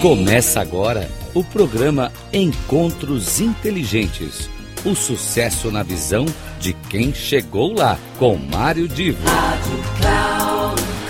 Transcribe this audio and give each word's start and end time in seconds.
Começa 0.00 0.62
agora 0.62 1.10
o 1.34 1.44
programa 1.44 2.10
Encontros 2.32 3.38
Inteligentes. 3.38 4.48
O 4.82 4.94
sucesso 4.94 5.70
na 5.70 5.82
visão 5.82 6.24
de 6.58 6.72
quem 6.72 7.12
chegou 7.12 7.74
lá, 7.74 7.98
com 8.18 8.34
Mário 8.34 8.88
Divo. 8.88 9.22
Rádio 9.28 9.76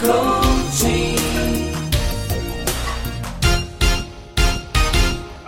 Cloud 0.00 0.50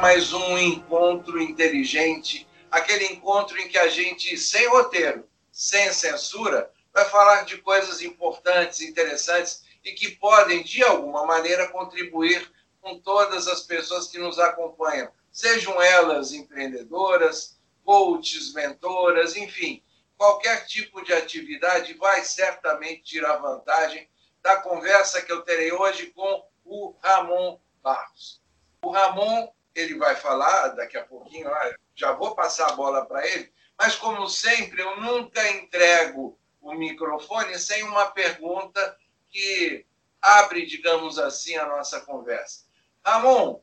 Mais 0.01 0.33
um 0.33 0.57
encontro 0.59 1.43
inteligente, 1.43 2.47
aquele 2.71 3.07
encontro 3.07 3.59
em 3.59 3.67
que 3.67 3.77
a 3.77 3.89
gente, 3.89 4.39
sem 4.39 4.69
roteiro, 4.69 5.25
sem 5.51 5.93
censura, 5.93 6.71
vai 6.95 7.07
falar 7.07 7.43
de 7.43 7.57
coisas 7.57 8.03
importantes, 8.03 8.81
interessantes 8.83 9.65
e 9.85 9.91
que 9.91 10.13
podem, 10.13 10.63
de 10.63 10.85
alguma 10.85 11.27
maneira, 11.27 11.67
contribuir 11.67 12.49
com 12.83 12.99
todas 12.99 13.47
as 13.47 13.63
pessoas 13.63 14.09
que 14.09 14.19
nos 14.19 14.39
acompanham, 14.39 15.11
sejam 15.31 15.81
elas 15.81 16.33
empreendedoras, 16.33 17.59
coaches, 17.85 18.53
mentoras, 18.53 19.37
enfim, 19.37 19.83
qualquer 20.19 20.67
tipo 20.67 21.03
de 21.03 21.13
atividade 21.13 21.95
vai 21.95 22.23
certamente 22.25 23.05
tirar 23.05 23.37
vantagem 23.37 24.09
da 24.43 24.57
conversa 24.57 25.23
que 25.23 25.33
eu 25.33 25.43
terei 25.43 25.73
hoje 25.73 26.07
com 26.09 26.45
o 26.65 26.95
Ramon 27.01 27.59
Barros. 27.83 28.43
O 28.83 28.91
Ramon, 28.91 29.49
ele 29.75 29.97
vai 29.97 30.17
falar 30.17 30.69
daqui 30.69 30.99
a 30.99 31.05
pouquinho, 31.05 31.49
já 31.95 32.13
vou 32.13 32.35
passar 32.35 32.71
a 32.71 32.75
bola 32.75 33.07
para 33.07 33.27
ele, 33.27 33.53
mas 33.79 33.95
como 33.95 34.29
sempre, 34.29 34.83
eu 34.83 35.01
nunca 35.01 35.49
entrego 35.51 36.39
o 36.61 36.75
microfone 36.75 37.59
sem 37.59 37.85
uma 37.85 38.11
pergunta 38.11 38.97
que 39.29 39.87
abre, 40.21 40.67
digamos 40.67 41.19
assim, 41.19 41.57
a 41.57 41.67
nossa 41.67 42.01
conversa. 42.01 42.65
Ramon, 43.05 43.61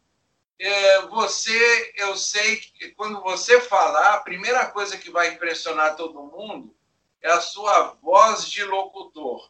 é, 0.60 1.02
você, 1.08 1.94
eu 1.98 2.18
sei 2.18 2.58
que 2.58 2.90
quando 2.90 3.22
você 3.22 3.62
falar, 3.62 4.16
a 4.16 4.22
primeira 4.22 4.66
coisa 4.68 4.98
que 4.98 5.10
vai 5.10 5.30
impressionar 5.30 5.96
todo 5.96 6.24
mundo 6.24 6.76
é 7.22 7.32
a 7.32 7.40
sua 7.40 7.96
voz 8.02 8.50
de 8.50 8.64
locutor. 8.64 9.50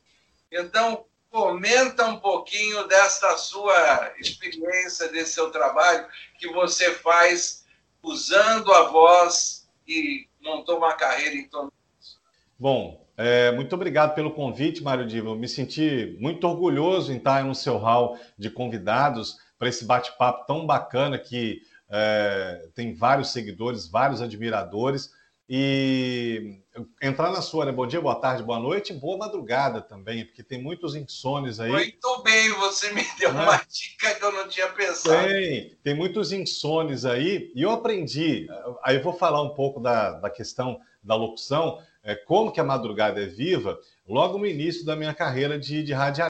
Então, 0.51 1.05
comenta 1.31 2.05
um 2.05 2.19
pouquinho 2.19 2.87
dessa 2.87 3.37
sua 3.37 4.13
experiência, 4.19 5.07
desse 5.09 5.33
seu 5.33 5.51
trabalho 5.51 6.07
que 6.37 6.47
você 6.51 6.93
faz 6.93 7.65
usando 8.01 8.71
a 8.73 8.83
voz 8.83 9.67
e 9.87 10.27
montou 10.41 10.77
uma 10.77 10.93
carreira 10.93 11.35
em 11.35 11.47
torno 11.47 11.71
disso. 11.97 12.19
Bom, 12.57 13.05
é, 13.17 13.51
muito 13.51 13.73
obrigado 13.73 14.15
pelo 14.15 14.31
convite, 14.31 14.81
Mário 14.81 15.05
Divo. 15.05 15.35
Me 15.35 15.47
senti 15.47 16.15
muito 16.19 16.47
orgulhoso 16.47 17.11
em 17.11 17.17
estar 17.17 17.43
no 17.43 17.53
seu 17.53 17.77
hall 17.77 18.17
de 18.37 18.49
convidados 18.49 19.37
para 19.59 19.67
esse 19.67 19.83
bate-papo 19.83 20.47
tão 20.47 20.65
bacana 20.65 21.19
que 21.19 21.61
é, 21.89 22.69
tem 22.73 22.95
vários 22.95 23.31
seguidores, 23.31 23.87
vários 23.87 24.21
admiradores. 24.21 25.11
E 25.51 26.59
entrar 27.01 27.31
na 27.31 27.41
sua, 27.41 27.65
né? 27.65 27.71
Bom 27.71 27.87
dia, 27.87 27.99
boa 27.99 28.13
tarde, 28.13 28.43
boa 28.43 28.59
noite, 28.59 28.93
boa 28.93 29.17
madrugada 29.17 29.81
também, 29.81 30.23
porque 30.23 30.43
tem 30.43 30.61
muitos 30.61 30.95
insones 30.95 31.59
aí. 31.59 31.71
Muito 31.71 32.23
bem, 32.23 32.51
você 32.51 32.93
me 32.93 33.03
deu 33.17 33.31
uma 33.31 33.55
é. 33.55 33.61
dica 33.67 34.13
que 34.13 34.23
eu 34.23 34.31
não 34.31 34.47
tinha 34.47 34.67
pensado. 34.67 35.27
Tem, 35.27 35.75
tem 35.83 35.95
muitos 35.95 36.31
insones 36.31 37.03
aí, 37.03 37.51
e 37.55 37.63
eu 37.63 37.71
aprendi. 37.71 38.47
Aí 38.83 38.97
eu 38.97 39.03
vou 39.03 39.13
falar 39.13 39.41
um 39.41 39.55
pouco 39.55 39.79
da, 39.79 40.11
da 40.19 40.29
questão 40.29 40.79
da 41.03 41.15
locução, 41.15 41.81
é, 42.03 42.13
como 42.13 42.51
que 42.51 42.59
a 42.59 42.63
madrugada 42.63 43.19
é 43.19 43.25
viva, 43.25 43.79
logo 44.07 44.37
no 44.37 44.45
início 44.45 44.85
da 44.85 44.95
minha 44.95 45.15
carreira 45.15 45.57
de, 45.57 45.81
de 45.81 45.93
radialista 45.93 46.29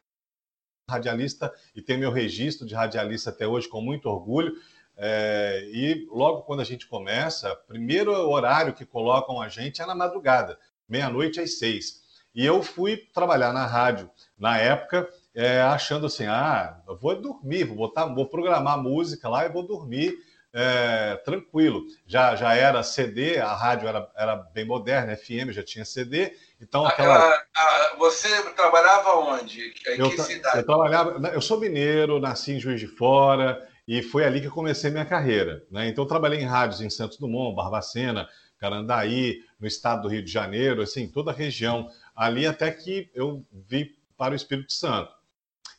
radialista 0.90 1.54
e 1.76 1.82
tenho 1.82 2.00
meu 2.00 2.12
registro 2.12 2.66
de 2.68 2.76
radialista 2.76 3.30
até 3.30 3.48
hoje 3.48 3.68
com 3.68 3.82
muito 3.82 4.10
orgulho. 4.10 4.54
É, 4.98 5.64
e 5.72 6.08
logo 6.12 6.42
quando 6.42 6.60
a 6.60 6.66
gente 6.66 6.86
começa, 6.86 7.56
primeiro 7.68 8.12
horário 8.12 8.74
que 8.74 8.86
colocam 8.86 9.42
a 9.42 9.48
gente 9.48 9.82
é 9.82 9.86
na 9.86 9.96
madrugada, 9.96 10.60
meia-noite 10.88 11.40
às 11.40 11.58
seis. 11.58 12.02
E 12.36 12.46
eu 12.46 12.62
fui 12.62 12.98
trabalhar 12.98 13.54
na 13.54 13.66
rádio 13.66 14.10
na 14.38 14.58
época, 14.58 15.10
é, 15.34 15.62
achando 15.62 16.06
assim, 16.06 16.26
ah, 16.26 16.82
vou 17.00 17.20
dormir, 17.20 17.64
vou 17.64 17.78
botar, 17.78 18.06
vou 18.08 18.26
programar 18.28 18.82
música 18.82 19.30
lá 19.30 19.46
e 19.46 19.50
vou 19.50 19.66
dormir 19.66 20.18
é, 20.54 21.16
tranquilo. 21.18 21.86
Já, 22.06 22.36
já 22.36 22.54
era 22.54 22.84
CD, 22.84 23.40
a 23.40 23.54
rádio 23.54 23.88
era, 23.88 24.12
era 24.16 24.36
bem 24.36 24.66
moderna, 24.66 25.16
FM 25.16 25.52
já 25.52 25.64
tinha 25.64 25.86
CD, 25.86 26.36
então 26.62 26.86
aquela. 26.86 27.18
A, 27.18 27.46
a, 27.56 27.96
você 27.98 28.28
trabalhava 28.54 29.16
onde? 29.16 29.74
Em 29.88 30.00
eu, 30.00 30.10
que 30.10 30.22
cidade? 30.22 30.58
Eu 30.58 30.66
trabalhava, 30.66 31.28
eu 31.30 31.42
sou 31.42 31.60
mineiro, 31.60 32.20
nasci 32.20 32.54
em 32.54 32.60
Juiz 32.60 32.80
de 32.80 32.88
Fora 32.88 33.68
e 33.88 34.02
foi 34.02 34.26
ali 34.26 34.42
que 34.42 34.48
eu 34.48 34.52
comecei 34.52 34.92
minha 34.92 35.06
carreira. 35.06 35.64
Né? 35.72 35.88
Então 35.88 36.04
eu 36.04 36.08
trabalhei 36.08 36.40
em 36.40 36.46
rádios 36.46 36.82
em 36.82 36.90
Santos 36.90 37.18
Dumont, 37.18 37.56
Barbacena, 37.56 38.28
Carandaí, 38.58 39.40
no 39.60 39.68
estado 39.68 40.04
do 40.04 40.08
Rio 40.10 40.24
de 40.24 40.32
Janeiro, 40.32 40.82
assim, 40.82 41.08
toda 41.08 41.32
a 41.32 41.34
região 41.34 41.90
ali 42.16 42.46
até 42.46 42.72
que 42.72 43.10
eu 43.14 43.46
vim 43.52 43.90
para 44.18 44.34
o 44.34 44.36
Espírito 44.36 44.74
Santo. 44.74 45.12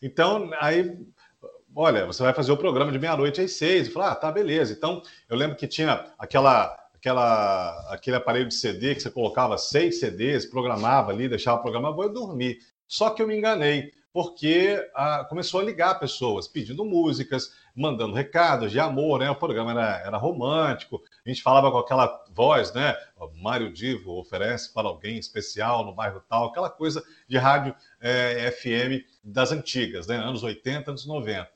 Então, 0.03 0.51
aí 0.59 0.97
olha, 1.75 2.07
você 2.07 2.23
vai 2.23 2.33
fazer 2.33 2.53
o 2.53 2.57
programa 2.57 2.93
de 2.93 2.99
meia-noite 2.99 3.41
às 3.41 3.53
seis. 3.53 3.87
E 3.87 3.91
falar, 3.91 4.13
ah, 4.13 4.15
tá, 4.15 4.31
beleza. 4.33 4.73
Então, 4.73 5.03
eu 5.29 5.37
lembro 5.37 5.57
que 5.57 5.67
tinha 5.67 6.07
aquela, 6.19 6.77
aquela, 7.01 7.87
aquele 7.89 8.17
aparelho 8.17 8.47
de 8.47 8.55
CD 8.55 8.95
que 8.95 9.01
você 9.01 9.11
colocava 9.11 9.57
seis 9.57 9.99
CDs, 9.99 10.45
programava 10.45 11.11
ali, 11.11 11.29
deixava 11.29 11.61
programar, 11.61 11.95
vou 11.95 12.13
dormir. 12.13 12.59
Só 12.87 13.11
que 13.11 13.23
eu 13.23 13.27
me 13.27 13.37
enganei, 13.37 13.91
porque 14.13 14.77
ah, 14.95 15.25
começou 15.29 15.61
a 15.61 15.65
ligar 15.65 15.99
pessoas, 15.99 16.47
pedindo 16.47 16.85
músicas, 16.85 17.53
mandando 17.75 18.15
recados 18.15 18.71
de 18.71 18.79
amor, 18.79 19.21
né? 19.21 19.31
O 19.31 19.37
programa 19.37 19.71
era, 19.71 20.03
era 20.05 20.17
romântico, 20.19 21.03
a 21.25 21.29
gente 21.29 21.43
falava 21.43 21.71
com 21.71 21.79
aquela 21.79 22.23
voz, 22.31 22.73
né? 22.75 22.95
Mário 23.41 23.73
Divo 23.73 24.19
oferece 24.19 24.73
para 24.75 24.89
alguém 24.89 25.17
especial 25.17 25.85
no 25.85 25.95
bairro 25.95 26.23
tal, 26.29 26.47
aquela 26.47 26.69
coisa 26.69 27.03
de 27.27 27.39
rádio 27.39 27.75
é, 28.01 28.47
eh, 28.47 28.51
FM 28.51 29.07
das 29.25 29.53
antigas, 29.53 30.07
né? 30.07 30.17
Anos 30.17 30.43
80, 30.43 30.91
anos 30.91 31.07
90. 31.07 31.49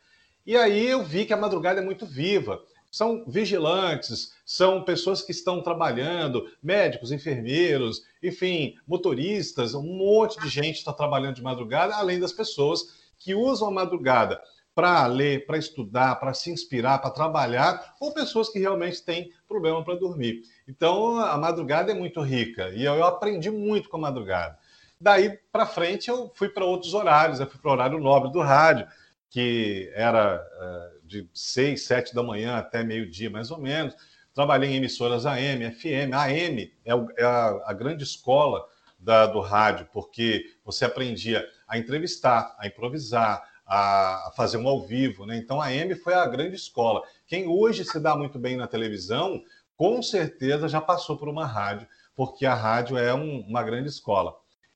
E 0.46 0.56
aí 0.56 0.86
eu 0.86 1.02
vi 1.02 1.26
que 1.26 1.32
a 1.32 1.36
madrugada 1.38 1.80
é 1.80 1.84
muito 1.84 2.06
viva. 2.06 2.62
São 2.94 3.24
vigilantes, 3.26 4.32
são 4.46 4.84
pessoas 4.84 5.20
que 5.20 5.32
estão 5.32 5.60
trabalhando, 5.60 6.46
médicos, 6.62 7.10
enfermeiros, 7.10 8.04
enfim, 8.22 8.76
motoristas, 8.86 9.74
um 9.74 9.82
monte 9.82 10.38
de 10.40 10.48
gente 10.48 10.76
está 10.76 10.92
trabalhando 10.92 11.34
de 11.34 11.42
madrugada, 11.42 11.96
além 11.96 12.20
das 12.20 12.30
pessoas 12.30 12.84
que 13.18 13.34
usam 13.34 13.66
a 13.66 13.72
madrugada 13.72 14.40
para 14.76 15.04
ler, 15.08 15.44
para 15.44 15.58
estudar, 15.58 16.20
para 16.20 16.32
se 16.34 16.52
inspirar, 16.52 17.00
para 17.00 17.10
trabalhar, 17.10 17.96
ou 17.98 18.14
pessoas 18.14 18.48
que 18.48 18.60
realmente 18.60 19.02
têm 19.02 19.32
problema 19.48 19.82
para 19.82 19.96
dormir. 19.96 20.42
Então, 20.68 21.18
a 21.18 21.36
madrugada 21.36 21.90
é 21.90 21.96
muito 21.96 22.20
rica 22.20 22.68
e 22.68 22.84
eu 22.84 23.02
aprendi 23.02 23.50
muito 23.50 23.88
com 23.88 23.96
a 23.96 24.02
madrugada. 24.02 24.56
Daí 25.00 25.36
para 25.50 25.66
frente, 25.66 26.08
eu 26.08 26.30
fui 26.36 26.48
para 26.48 26.64
outros 26.64 26.94
horários, 26.94 27.40
eu 27.40 27.46
fui 27.48 27.60
para 27.60 27.70
o 27.70 27.72
horário 27.72 27.98
nobre 27.98 28.30
do 28.30 28.40
rádio, 28.40 28.86
que 29.34 29.90
era 29.96 30.40
uh, 30.40 31.08
de 31.08 31.28
6, 31.34 31.84
7 31.84 32.14
da 32.14 32.22
manhã 32.22 32.54
até 32.56 32.84
meio-dia, 32.84 33.28
mais 33.28 33.50
ou 33.50 33.58
menos. 33.58 33.92
Trabalhei 34.32 34.70
em 34.70 34.76
emissoras 34.76 35.26
AM, 35.26 35.72
FM. 35.72 36.14
AM 36.14 36.72
é, 36.84 36.92
é 37.16 37.24
a, 37.24 37.60
a, 37.64 37.72
grande 37.72 38.04
escola 38.04 38.64
da, 38.96 39.26
do 39.26 39.40
rádio, 39.40 39.88
porque 39.92 40.44
você 40.64 40.84
aprendia 40.84 41.44
a 41.66 41.76
entrevistar, 41.76 42.54
a 42.60 42.68
improvisar, 42.68 43.42
a, 43.66 44.28
a 44.28 44.32
fazer 44.36 44.56
um 44.56 44.68
ao 44.68 44.86
vivo. 44.86 45.26
Né? 45.26 45.36
Então, 45.36 45.60
a 45.60 45.64
AM 45.64 45.96
foi 45.96 46.14
a 46.14 46.28
grande 46.28 46.54
escola. 46.54 47.02
Quem 47.26 47.48
hoje 47.48 47.84
se 47.84 47.98
dá 47.98 48.14
muito 48.14 48.38
bem 48.38 48.56
na 48.56 48.68
televisão, 48.68 49.42
com 49.76 50.00
certeza 50.00 50.68
já 50.68 50.80
passou 50.80 51.16
por 51.16 51.28
uma 51.28 51.44
rádio, 51.44 51.88
porque 52.14 52.46
a 52.46 52.54
rádio 52.54 52.96
é 52.96 53.12
um, 53.12 53.40
uma 53.40 53.64
grande 53.64 53.88
escola. 53.88 54.32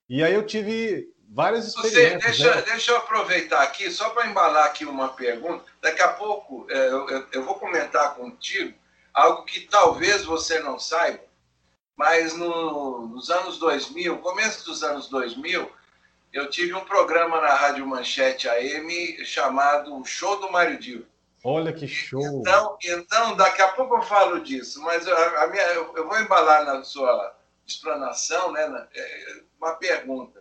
E 0.08 0.20
aí 0.20 0.34
eu 0.34 0.44
tive 0.44 1.14
várias 1.28 1.68
experiências. 1.68 2.36
Você, 2.36 2.42
deixa, 2.42 2.54
né? 2.54 2.62
deixa 2.62 2.92
eu 2.92 2.96
aproveitar 2.96 3.62
aqui, 3.62 3.90
só 3.90 4.10
para 4.10 4.26
embalar 4.26 4.66
aqui 4.66 4.84
uma 4.84 5.08
pergunta. 5.08 5.64
Daqui 5.80 6.02
a 6.02 6.08
pouco 6.08 6.66
é, 6.70 6.88
eu, 6.88 7.26
eu, 7.32 7.44
vou 7.44 7.54
comentar 7.54 8.14
contigo 8.14 8.76
algo 9.12 9.44
que 9.44 9.60
talvez 9.60 10.24
você 10.24 10.60
não 10.60 10.78
saiba, 10.78 11.20
mas 11.96 12.34
no, 12.34 13.08
nos 13.08 13.30
anos 13.30 13.58
2000, 13.58 14.18
começo 14.18 14.64
dos 14.64 14.82
anos 14.82 15.08
2000, 15.08 15.70
eu 16.32 16.48
tive 16.50 16.74
um 16.74 16.84
programa 16.84 17.40
na 17.40 17.54
Rádio 17.54 17.86
Manchete 17.86 18.48
AM 18.48 19.24
chamado 19.24 20.04
Show 20.04 20.40
do 20.40 20.52
Mário 20.52 20.78
Dio. 20.78 21.06
Olha 21.42 21.72
que 21.72 21.86
show! 21.86 22.20
Então, 22.20 22.76
então, 22.82 23.36
daqui 23.36 23.62
a 23.62 23.68
pouco 23.68 23.96
eu 23.96 24.02
falo 24.02 24.40
disso, 24.40 24.82
mas 24.82 25.06
a, 25.06 25.44
a 25.44 25.46
minha, 25.46 25.62
eu, 25.62 26.06
vou 26.06 26.20
embalar 26.20 26.64
na 26.64 26.82
sua 26.82 27.34
explanação, 27.66 28.52
né, 28.52 28.66
na, 28.66 28.86
é, 28.94 29.40
uma 29.60 29.74
pergunta. 29.74 30.37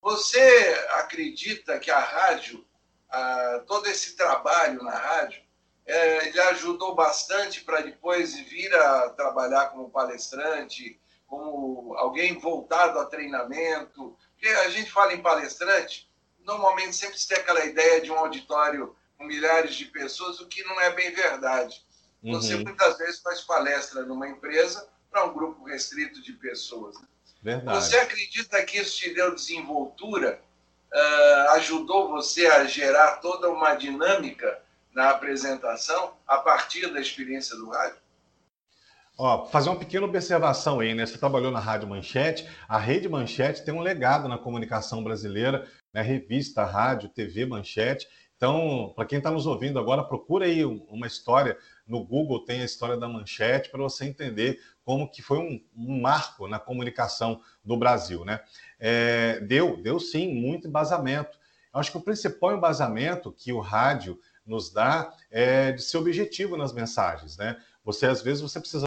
Você 0.00 0.86
acredita 0.92 1.78
que 1.78 1.90
a 1.90 1.98
rádio, 1.98 2.64
a, 3.10 3.62
todo 3.66 3.86
esse 3.86 4.16
trabalho 4.16 4.82
na 4.82 4.96
rádio, 4.96 5.42
é, 5.86 6.28
ele 6.28 6.40
ajudou 6.40 6.94
bastante 6.94 7.62
para 7.64 7.80
depois 7.80 8.38
vir 8.40 8.74
a 8.74 9.10
trabalhar 9.10 9.70
como 9.70 9.90
palestrante, 9.90 11.00
como 11.26 11.94
alguém 11.96 12.38
voltado 12.38 12.98
a 12.98 13.06
treinamento? 13.06 14.16
Porque 14.32 14.48
a 14.48 14.70
gente 14.70 14.90
fala 14.90 15.14
em 15.14 15.22
palestrante, 15.22 16.08
normalmente 16.40 16.94
sempre 16.94 17.18
se 17.18 17.28
tem 17.28 17.38
aquela 17.38 17.64
ideia 17.64 18.00
de 18.00 18.10
um 18.10 18.18
auditório 18.18 18.94
com 19.16 19.24
milhares 19.24 19.74
de 19.74 19.86
pessoas, 19.86 20.40
o 20.40 20.46
que 20.46 20.62
não 20.64 20.80
é 20.80 20.90
bem 20.90 21.10
verdade. 21.12 21.84
Você 22.22 22.54
uhum. 22.54 22.64
muitas 22.64 22.98
vezes 22.98 23.20
faz 23.20 23.40
palestra 23.42 24.02
numa 24.02 24.28
empresa 24.28 24.88
para 25.10 25.24
um 25.24 25.32
grupo 25.32 25.64
restrito 25.64 26.22
de 26.22 26.32
pessoas. 26.32 26.96
Verdade. 27.42 27.84
Você 27.84 27.96
acredita 27.96 28.62
que 28.64 28.78
isso 28.78 28.98
te 28.98 29.14
deu 29.14 29.34
desenvoltura? 29.34 30.40
Uh, 30.92 31.50
ajudou 31.56 32.08
você 32.08 32.46
a 32.46 32.64
gerar 32.64 33.16
toda 33.16 33.50
uma 33.50 33.74
dinâmica 33.74 34.62
na 34.94 35.10
apresentação 35.10 36.14
a 36.26 36.38
partir 36.38 36.92
da 36.92 37.00
experiência 37.00 37.56
do 37.56 37.68
rádio? 37.68 37.98
Ó, 39.16 39.46
fazer 39.46 39.68
uma 39.68 39.78
pequena 39.78 40.06
observação 40.06 40.80
aí, 40.80 40.94
né? 40.94 41.04
Você 41.04 41.18
trabalhou 41.18 41.50
na 41.50 41.58
Rádio 41.58 41.88
Manchete. 41.88 42.48
A 42.68 42.78
Rede 42.78 43.08
Manchete 43.08 43.64
tem 43.64 43.74
um 43.74 43.80
legado 43.80 44.28
na 44.28 44.38
comunicação 44.38 45.02
brasileira, 45.02 45.68
né? 45.92 46.02
Revista, 46.02 46.64
rádio, 46.64 47.08
TV 47.08 47.44
Manchete. 47.44 48.08
Então, 48.38 48.92
para 48.94 49.04
quem 49.04 49.18
está 49.18 49.32
nos 49.32 49.46
ouvindo 49.46 49.80
agora, 49.80 50.04
procura 50.04 50.46
aí 50.46 50.64
uma 50.64 51.08
história 51.08 51.58
no 51.84 52.04
Google, 52.04 52.44
tem 52.44 52.60
a 52.60 52.64
história 52.64 52.96
da 52.96 53.08
Manchete 53.08 53.68
para 53.68 53.82
você 53.82 54.04
entender 54.04 54.60
como 54.84 55.10
que 55.10 55.20
foi 55.20 55.38
um, 55.38 55.60
um, 55.76 56.00
marco 56.00 56.46
na 56.46 56.60
comunicação 56.60 57.42
do 57.64 57.76
Brasil, 57.76 58.24
né? 58.24 58.40
É, 58.78 59.40
deu, 59.40 59.82
deu 59.82 59.98
sim 59.98 60.32
muito 60.32 60.68
embasamento. 60.68 61.36
Acho 61.72 61.90
que 61.90 61.98
o 61.98 62.00
principal 62.00 62.56
embasamento 62.56 63.32
que 63.32 63.52
o 63.52 63.58
rádio 63.58 64.20
nos 64.46 64.72
dá 64.72 65.12
é 65.32 65.72
de 65.72 65.82
ser 65.82 65.98
objetivo 65.98 66.56
nas 66.56 66.72
mensagens, 66.72 67.36
né? 67.36 67.60
Você 67.82 68.06
às 68.06 68.22
vezes 68.22 68.40
você 68.40 68.60
precisa 68.60 68.86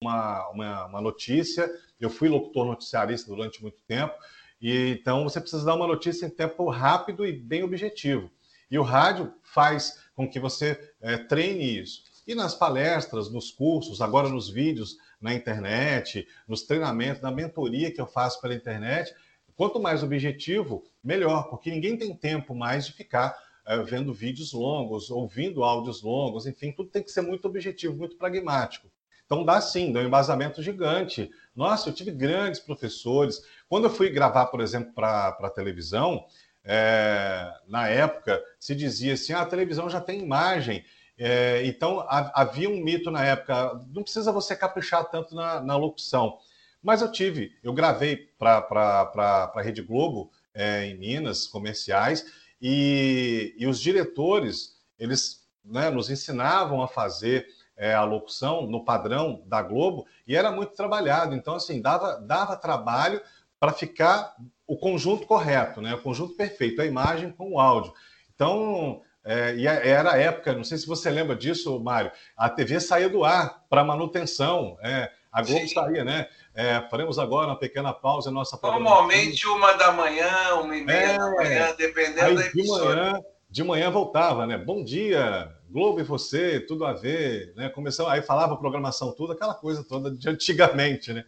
uma, 0.00 0.48
uma, 0.50 0.86
uma 0.86 1.00
notícia. 1.00 1.68
Eu 1.98 2.08
fui 2.08 2.28
locutor 2.28 2.66
noticiarista 2.66 3.28
durante 3.28 3.60
muito 3.60 3.82
tempo 3.82 4.14
e 4.60 4.96
então 5.00 5.24
você 5.24 5.40
precisa 5.40 5.64
dar 5.64 5.74
uma 5.74 5.88
notícia 5.88 6.24
em 6.24 6.30
tempo 6.30 6.70
rápido 6.70 7.26
e 7.26 7.32
bem 7.32 7.64
objetivo. 7.64 8.30
E 8.72 8.78
o 8.78 8.82
rádio 8.82 9.34
faz 9.42 9.98
com 10.14 10.26
que 10.26 10.40
você 10.40 10.80
é, 11.02 11.18
treine 11.18 11.78
isso. 11.78 12.04
E 12.26 12.34
nas 12.34 12.54
palestras, 12.54 13.30
nos 13.30 13.50
cursos, 13.50 14.00
agora 14.00 14.30
nos 14.30 14.48
vídeos 14.48 14.96
na 15.20 15.34
internet, 15.34 16.26
nos 16.48 16.62
treinamentos, 16.62 17.20
na 17.20 17.30
mentoria 17.30 17.92
que 17.92 18.00
eu 18.00 18.06
faço 18.06 18.40
pela 18.40 18.54
internet, 18.54 19.14
quanto 19.54 19.78
mais 19.78 20.02
objetivo, 20.02 20.82
melhor, 21.04 21.50
porque 21.50 21.70
ninguém 21.70 21.98
tem 21.98 22.16
tempo 22.16 22.54
mais 22.54 22.86
de 22.86 22.94
ficar 22.94 23.36
é, 23.66 23.76
vendo 23.82 24.14
vídeos 24.14 24.54
longos, 24.54 25.10
ouvindo 25.10 25.62
áudios 25.62 26.02
longos, 26.02 26.46
enfim, 26.46 26.72
tudo 26.72 26.88
tem 26.88 27.02
que 27.02 27.12
ser 27.12 27.20
muito 27.20 27.46
objetivo, 27.46 27.94
muito 27.94 28.16
pragmático. 28.16 28.90
Então 29.26 29.44
dá 29.44 29.60
sim, 29.60 29.92
dá 29.92 30.00
um 30.00 30.04
embasamento 30.04 30.62
gigante. 30.62 31.30
Nossa, 31.54 31.88
eu 31.88 31.94
tive 31.94 32.10
grandes 32.10 32.60
professores. 32.60 33.42
Quando 33.68 33.84
eu 33.84 33.90
fui 33.90 34.10
gravar, 34.10 34.46
por 34.46 34.60
exemplo, 34.60 34.92
para 34.92 35.50
televisão, 35.54 36.26
é, 36.64 37.52
na 37.66 37.88
época, 37.88 38.42
se 38.58 38.74
dizia 38.74 39.14
assim: 39.14 39.32
ah, 39.32 39.42
a 39.42 39.46
televisão 39.46 39.90
já 39.90 40.00
tem 40.00 40.20
imagem. 40.20 40.84
É, 41.18 41.64
então, 41.66 42.04
havia 42.08 42.68
um 42.68 42.82
mito 42.82 43.10
na 43.10 43.24
época, 43.24 43.80
não 43.92 44.02
precisa 44.02 44.32
você 44.32 44.56
caprichar 44.56 45.04
tanto 45.10 45.34
na, 45.34 45.60
na 45.60 45.76
locução. 45.76 46.38
Mas 46.82 47.00
eu 47.00 47.12
tive, 47.12 47.56
eu 47.62 47.72
gravei 47.72 48.28
para 48.38 49.50
a 49.54 49.62
Rede 49.62 49.82
Globo, 49.82 50.32
é, 50.52 50.86
em 50.86 50.98
Minas, 50.98 51.46
comerciais, 51.46 52.24
e, 52.60 53.54
e 53.56 53.66
os 53.66 53.80
diretores, 53.80 54.80
eles 54.98 55.46
né, 55.64 55.90
nos 55.90 56.10
ensinavam 56.10 56.82
a 56.82 56.88
fazer 56.88 57.46
é, 57.76 57.94
a 57.94 58.04
locução 58.04 58.66
no 58.66 58.84
padrão 58.84 59.42
da 59.46 59.62
Globo, 59.62 60.06
e 60.26 60.34
era 60.34 60.50
muito 60.50 60.74
trabalhado. 60.74 61.34
Então, 61.34 61.54
assim, 61.54 61.80
dava, 61.80 62.16
dava 62.16 62.56
trabalho 62.56 63.20
para 63.62 63.72
ficar 63.72 64.34
o 64.66 64.76
conjunto 64.76 65.24
correto, 65.24 65.80
né? 65.80 65.94
o 65.94 66.02
conjunto 66.02 66.34
perfeito, 66.34 66.82
a 66.82 66.84
imagem 66.84 67.30
com 67.30 67.52
o 67.52 67.60
áudio. 67.60 67.94
Então, 68.34 69.00
é, 69.24 69.54
e 69.54 69.68
era 69.68 70.14
a 70.14 70.18
época, 70.18 70.52
não 70.52 70.64
sei 70.64 70.78
se 70.78 70.86
você 70.88 71.08
lembra 71.08 71.36
disso, 71.36 71.78
Mário, 71.78 72.10
a 72.36 72.50
TV 72.50 72.80
saía 72.80 73.08
do 73.08 73.24
ar 73.24 73.62
para 73.70 73.84
manutenção, 73.84 74.76
é, 74.82 75.08
a 75.30 75.42
Globo 75.42 75.60
Sim. 75.60 75.74
saía, 75.74 76.04
né? 76.04 76.26
É, 76.52 76.80
faremos 76.90 77.20
agora 77.20 77.46
uma 77.46 77.58
pequena 77.58 77.92
pausa 77.92 78.30
em 78.30 78.34
nossa 78.34 78.58
Normalmente 78.60 79.46
uma 79.46 79.74
da 79.74 79.92
manhã, 79.92 80.54
uma 80.56 80.76
e 80.76 80.84
meia 80.84 81.12
é, 81.12 81.18
da 81.18 81.30
manhã, 81.30 81.74
dependendo 81.78 82.20
aí, 82.20 82.34
da 82.34 82.46
emissora. 82.48 82.94
De 82.94 83.10
manhã, 83.12 83.20
de 83.48 83.62
manhã 83.62 83.90
voltava, 83.92 84.44
né? 84.44 84.58
Bom 84.58 84.82
dia, 84.82 85.54
Globo 85.70 86.00
e 86.00 86.02
você, 86.02 86.58
tudo 86.58 86.84
a 86.84 86.94
ver, 86.94 87.52
né? 87.54 87.68
Começou, 87.68 88.08
aí 88.08 88.22
falava 88.22 88.56
programação 88.56 89.12
tudo, 89.12 89.34
aquela 89.34 89.54
coisa 89.54 89.84
toda 89.84 90.10
de 90.10 90.28
antigamente, 90.28 91.12
né? 91.12 91.24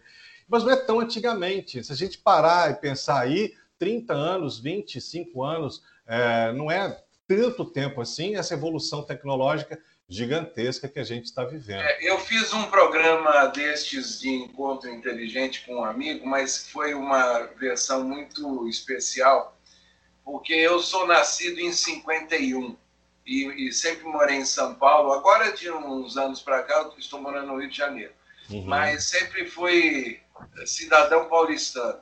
Mas 0.48 0.64
não 0.64 0.70
é 0.70 0.76
tão 0.76 1.00
antigamente. 1.00 1.82
Se 1.82 1.92
a 1.92 1.96
gente 1.96 2.18
parar 2.18 2.70
e 2.70 2.74
pensar 2.74 3.20
aí, 3.20 3.54
30 3.78 4.12
anos, 4.12 4.58
25 4.58 5.42
anos, 5.42 5.82
é, 6.06 6.52
não 6.52 6.70
é 6.70 7.02
tanto 7.26 7.64
tempo 7.64 8.00
assim 8.00 8.36
essa 8.36 8.54
evolução 8.54 9.02
tecnológica 9.02 9.78
gigantesca 10.08 10.88
que 10.88 10.98
a 10.98 11.04
gente 11.04 11.24
está 11.24 11.44
vivendo. 11.44 11.80
É, 11.80 11.98
eu 12.02 12.18
fiz 12.18 12.52
um 12.52 12.64
programa 12.64 13.46
destes 13.46 14.20
de 14.20 14.28
encontro 14.28 14.90
inteligente 14.90 15.64
com 15.64 15.76
um 15.76 15.84
amigo, 15.84 16.26
mas 16.26 16.68
foi 16.68 16.94
uma 16.94 17.44
versão 17.58 18.04
muito 18.04 18.68
especial, 18.68 19.56
porque 20.22 20.52
eu 20.52 20.78
sou 20.80 21.06
nascido 21.06 21.58
em 21.58 21.72
51 21.72 22.76
e, 23.26 23.68
e 23.68 23.72
sempre 23.72 24.04
morei 24.04 24.36
em 24.36 24.44
São 24.44 24.74
Paulo. 24.74 25.12
Agora, 25.12 25.52
de 25.52 25.70
uns 25.70 26.16
anos 26.16 26.42
para 26.42 26.62
cá, 26.62 26.74
eu 26.74 26.98
estou 26.98 27.20
morando 27.20 27.48
no 27.48 27.58
Rio 27.58 27.70
de 27.70 27.76
Janeiro. 27.76 28.12
Uhum. 28.50 28.64
Mas 28.66 29.04
sempre 29.04 29.46
fui 29.46 30.20
cidadão 30.66 31.28
paulistano. 31.28 32.00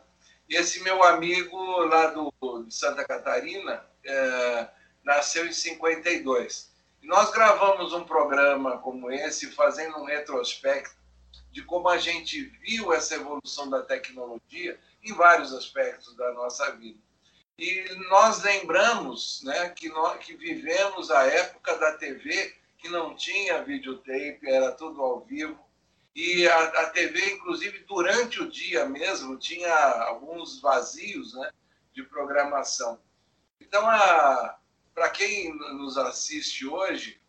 Esse 0.49 0.83
meu 0.83 1.03
amigo 1.03 1.57
lá 1.85 2.07
do, 2.09 2.33
de 2.65 2.75
Santa 2.75 3.05
Catarina 3.05 3.85
é, 4.05 4.69
nasceu 5.03 5.47
em 5.47 5.53
52. 5.53 6.71
E 7.03 7.07
nós 7.07 7.31
gravamos 7.33 7.93
um 7.93 8.05
programa 8.05 8.79
como 8.79 9.11
esse, 9.11 9.51
fazendo 9.53 9.99
um 9.99 10.05
retrospecto 10.05 11.03
de 11.51 11.63
como 11.63 11.89
a 11.89 11.99
gente 11.99 12.43
viu 12.61 12.93
essa 12.93 13.15
evolução 13.15 13.69
da 13.69 13.83
tecnologia 13.83 14.79
em 15.03 15.13
vários 15.13 15.53
aspectos 15.53 16.15
da 16.17 16.33
nossa 16.33 16.71
vida. 16.73 16.99
E 17.59 17.85
nós 18.09 18.43
lembramos 18.43 19.43
né, 19.45 19.69
que, 19.71 19.89
nós, 19.89 20.19
que 20.25 20.35
vivemos 20.35 21.11
a 21.11 21.27
época 21.27 21.77
da 21.77 21.93
TV 21.93 22.55
que 22.79 22.89
não 22.89 23.15
tinha 23.15 23.63
videotape, 23.63 24.41
era 24.43 24.73
tudo 24.73 25.01
ao 25.01 25.21
vivo. 25.21 25.59
E 26.15 26.47
a, 26.47 26.63
a 26.65 26.91
TV, 26.91 27.35
inclusive, 27.35 27.81
durante 27.81 28.43
o 28.43 28.51
dia 28.51 28.85
mesmo, 28.87 29.39
tinha 29.39 29.75
alguns 30.07 30.61
vazios 30.61 31.35
né, 31.35 31.51
de 31.93 32.03
programação. 32.03 33.01
Então, 33.61 33.83
para 34.95 35.11
quem 35.11 35.57
nos 35.57 35.97
assiste 35.97 36.67
hoje, 36.67 37.21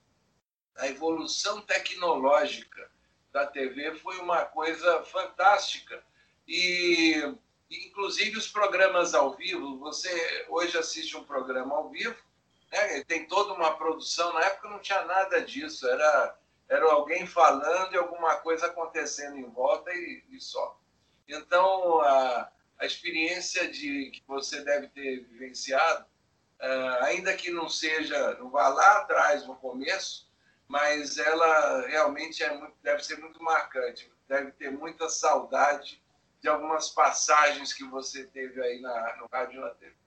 a 0.75 0.87
evolução 0.87 1.61
tecnológica 1.61 2.91
da 3.31 3.45
TV 3.47 3.95
foi 3.95 4.17
uma 4.19 4.45
coisa 4.45 5.03
fantástica. 5.03 6.03
E 6.47 7.35
inclusive 7.69 8.37
os 8.37 8.47
programas 8.47 9.13
ao 9.13 9.35
vivo, 9.35 9.79
você 9.79 10.45
hoje 10.49 10.77
assiste 10.77 11.15
um 11.17 11.23
programa 11.23 11.75
ao 11.75 11.89
vivo, 11.89 12.15
né? 12.71 13.03
tem 13.05 13.27
toda 13.27 13.53
uma 13.53 13.75
produção, 13.75 14.33
na 14.33 14.41
época 14.41 14.69
não 14.69 14.79
tinha 14.79 15.03
nada 15.05 15.41
disso, 15.41 15.87
era, 15.87 16.37
era 16.69 16.85
alguém 16.91 17.27
falando 17.27 17.93
e 17.93 17.97
alguma 17.97 18.35
coisa 18.37 18.67
acontecendo 18.67 19.37
em 19.37 19.49
volta 19.49 19.91
e, 19.91 20.23
e 20.31 20.39
só. 20.39 20.79
Então, 21.27 22.01
a, 22.01 22.51
a 22.79 22.85
experiência 22.85 23.69
de 23.69 24.11
que 24.11 24.23
você 24.27 24.61
deve 24.61 24.87
ter 24.89 25.23
vivenciado, 25.25 26.05
uh, 26.59 27.03
ainda 27.03 27.35
que 27.35 27.51
não 27.51 27.69
seja, 27.69 28.35
não 28.35 28.49
vá 28.49 28.67
lá 28.67 28.97
atrás 28.99 29.45
no 29.47 29.55
começo, 29.55 30.29
mas 30.67 31.17
ela 31.17 31.87
realmente 31.87 32.43
é 32.43 32.55
muito, 32.55 32.73
deve 32.81 33.03
ser 33.03 33.17
muito 33.19 33.41
marcante, 33.41 34.11
deve 34.27 34.51
ter 34.53 34.71
muita 34.71 35.09
saudade 35.09 36.01
de 36.41 36.49
algumas 36.49 36.89
passagens 36.89 37.71
que 37.71 37.83
você 37.85 38.25
teve 38.25 38.61
aí 38.61 38.81
na, 38.81 39.17
no 39.17 39.27
Rádio 39.31 39.61
na 39.61 39.69
TV. 39.69 40.02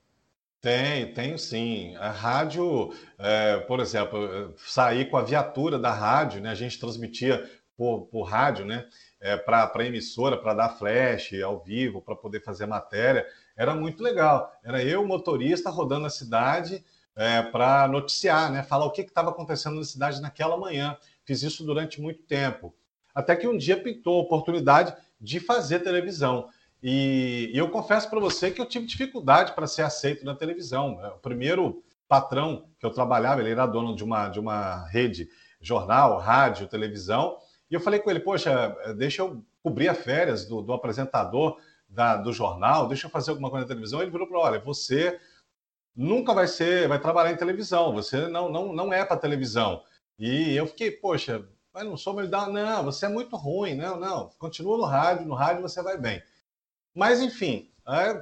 Tem, 0.60 1.12
tenho 1.12 1.38
sim. 1.38 1.94
A 1.96 2.10
rádio, 2.10 2.92
é, 3.18 3.58
por 3.58 3.80
exemplo, 3.80 4.54
sair 4.56 5.08
com 5.10 5.16
a 5.16 5.22
viatura 5.22 5.78
da 5.78 5.92
rádio, 5.92 6.40
né? 6.40 6.50
A 6.50 6.54
gente 6.54 6.78
transmitia 6.78 7.48
por, 7.76 8.06
por 8.06 8.22
rádio, 8.22 8.64
né? 8.64 8.88
É, 9.20 9.36
para 9.36 9.70
a 9.72 9.84
emissora, 9.84 10.36
para 10.36 10.54
dar 10.54 10.70
flash 10.70 11.32
ao 11.42 11.62
vivo, 11.62 12.02
para 12.02 12.16
poder 12.16 12.42
fazer 12.42 12.66
matéria. 12.66 13.26
Era 13.56 13.74
muito 13.74 14.02
legal. 14.02 14.52
Era 14.64 14.82
eu, 14.82 15.06
motorista, 15.06 15.70
rodando 15.70 16.06
a 16.06 16.10
cidade 16.10 16.84
é, 17.14 17.42
para 17.42 17.86
noticiar, 17.88 18.50
né? 18.50 18.62
Falar 18.62 18.86
o 18.86 18.90
que 18.90 19.02
estava 19.02 19.30
acontecendo 19.30 19.76
na 19.76 19.84
cidade 19.84 20.20
naquela 20.20 20.56
manhã. 20.56 20.96
Fiz 21.24 21.42
isso 21.42 21.64
durante 21.64 22.00
muito 22.00 22.22
tempo. 22.22 22.74
Até 23.14 23.34
que 23.34 23.48
um 23.48 23.56
dia 23.56 23.82
pintou 23.82 24.20
a 24.20 24.22
oportunidade 24.22 24.94
de 25.20 25.40
fazer 25.40 25.80
televisão. 25.80 26.48
E, 26.88 27.50
e 27.52 27.58
eu 27.58 27.68
confesso 27.68 28.08
para 28.08 28.20
você 28.20 28.48
que 28.48 28.60
eu 28.60 28.64
tive 28.64 28.86
dificuldade 28.86 29.54
para 29.54 29.66
ser 29.66 29.82
aceito 29.82 30.24
na 30.24 30.36
televisão. 30.36 31.04
É, 31.04 31.08
o 31.08 31.18
primeiro 31.18 31.82
patrão 32.06 32.68
que 32.78 32.86
eu 32.86 32.92
trabalhava, 32.92 33.40
ele 33.40 33.50
era 33.50 33.66
dono 33.66 33.92
de 33.92 34.04
uma, 34.04 34.28
de 34.28 34.38
uma 34.38 34.86
rede, 34.86 35.28
jornal, 35.60 36.16
rádio, 36.18 36.68
televisão, 36.68 37.38
e 37.68 37.74
eu 37.74 37.80
falei 37.80 37.98
com 37.98 38.08
ele, 38.08 38.20
poxa, 38.20 38.68
deixa 38.96 39.22
eu 39.22 39.44
cobrir 39.64 39.88
as 39.88 39.98
férias 39.98 40.44
do, 40.44 40.62
do 40.62 40.72
apresentador 40.72 41.58
da, 41.88 42.16
do 42.18 42.32
jornal, 42.32 42.86
deixa 42.86 43.08
eu 43.08 43.10
fazer 43.10 43.32
alguma 43.32 43.50
coisa 43.50 43.64
na 43.64 43.68
televisão. 43.68 44.00
Ele 44.00 44.12
falou 44.12 44.28
para 44.28 44.38
olha, 44.38 44.60
você 44.60 45.18
nunca 45.92 46.32
vai 46.32 46.46
ser, 46.46 46.86
vai 46.86 47.00
trabalhar 47.00 47.32
em 47.32 47.36
televisão, 47.36 47.92
você 47.92 48.28
não, 48.28 48.48
não, 48.48 48.72
não 48.72 48.92
é 48.92 49.04
para 49.04 49.16
televisão. 49.16 49.82
E 50.16 50.54
eu 50.54 50.68
fiquei, 50.68 50.92
poxa, 50.92 51.44
mas 51.74 51.84
não 51.84 51.96
sou 51.96 52.14
melhor, 52.14 52.48
não, 52.48 52.84
você 52.84 53.06
é 53.06 53.08
muito 53.08 53.34
ruim, 53.34 53.74
não, 53.74 53.98
não, 53.98 54.30
continua 54.38 54.78
no 54.78 54.84
rádio, 54.84 55.26
no 55.26 55.34
rádio 55.34 55.62
você 55.62 55.82
vai 55.82 55.98
bem. 55.98 56.22
Mas 56.96 57.20
enfim, 57.20 57.68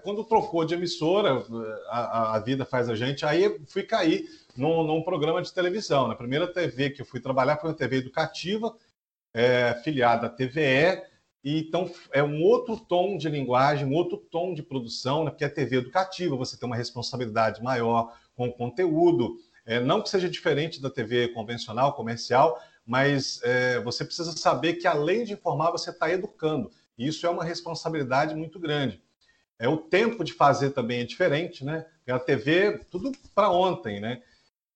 quando 0.03 0.25
trocou 0.25 0.65
de 0.65 0.75
emissora, 0.75 1.47
a, 1.89 2.35
a, 2.35 2.39
vida 2.41 2.65
faz 2.65 2.89
a 2.89 2.97
gente, 2.97 3.25
aí 3.25 3.61
fui 3.69 3.85
cair 3.85 4.29
num, 4.57 4.83
num, 4.83 5.01
programa 5.01 5.41
de 5.41 5.55
televisão. 5.55 6.09
Na 6.09 6.17
primeira 6.17 6.53
TV 6.53 6.91
que 6.91 7.01
eu 7.01 7.07
fui 7.07 7.21
trabalhar 7.21 7.57
foi 7.57 7.71
uma 7.71 7.77
TV 7.77 7.99
educativa, 7.99 8.75
é, 9.33 9.75
filiada 9.85 10.27
à 10.27 10.31
TVE, 10.31 11.03
e 11.45 11.61
então 11.61 11.89
é 12.13 12.21
um 12.21 12.43
outro 12.43 12.77
tom 12.77 13.17
de 13.17 13.29
linguagem, 13.29 13.87
um 13.87 13.95
outro 13.95 14.19
tom 14.19 14.53
de 14.53 14.63
produção, 14.63 15.25
né? 15.25 15.31
porque 15.31 15.45
a 15.45 15.51
TV 15.51 15.77
educativa, 15.77 16.35
você 16.35 16.57
tem 16.57 16.67
uma 16.67 16.77
responsabilidade 16.77 17.63
maior 17.63 18.13
com 18.35 18.49
o 18.49 18.53
conteúdo, 18.53 19.37
é, 19.65 19.79
não 19.79 20.03
que 20.03 20.09
seja 20.09 20.29
diferente 20.29 20.83
da 20.83 20.91
TV 20.91 21.29
convencional, 21.29 21.93
comercial, 21.93 22.61
mas 22.85 23.41
é, 23.45 23.79
você 23.81 24.05
precisa 24.05 24.33
saber 24.33 24.75
que 24.75 24.87
além 24.87 25.25
de 25.25 25.33
informar, 25.33 25.71
você 25.71 25.91
está 25.91 26.11
educando. 26.11 26.71
Isso 26.99 27.27
é 27.27 27.31
uma 27.31 27.45
responsabilidade 27.45 28.35
muito 28.35 28.59
grande. 28.59 29.03
É 29.59 29.69
o 29.69 29.77
tempo 29.77 30.25
de 30.25 30.33
fazer 30.33 30.71
também 30.71 31.01
é 31.01 31.05
diferente, 31.05 31.65
né? 31.65 31.87
A 32.09 32.19
TV, 32.19 32.81
tudo 32.91 33.13
para 33.35 33.51
ontem, 33.51 34.01
né? 34.01 34.23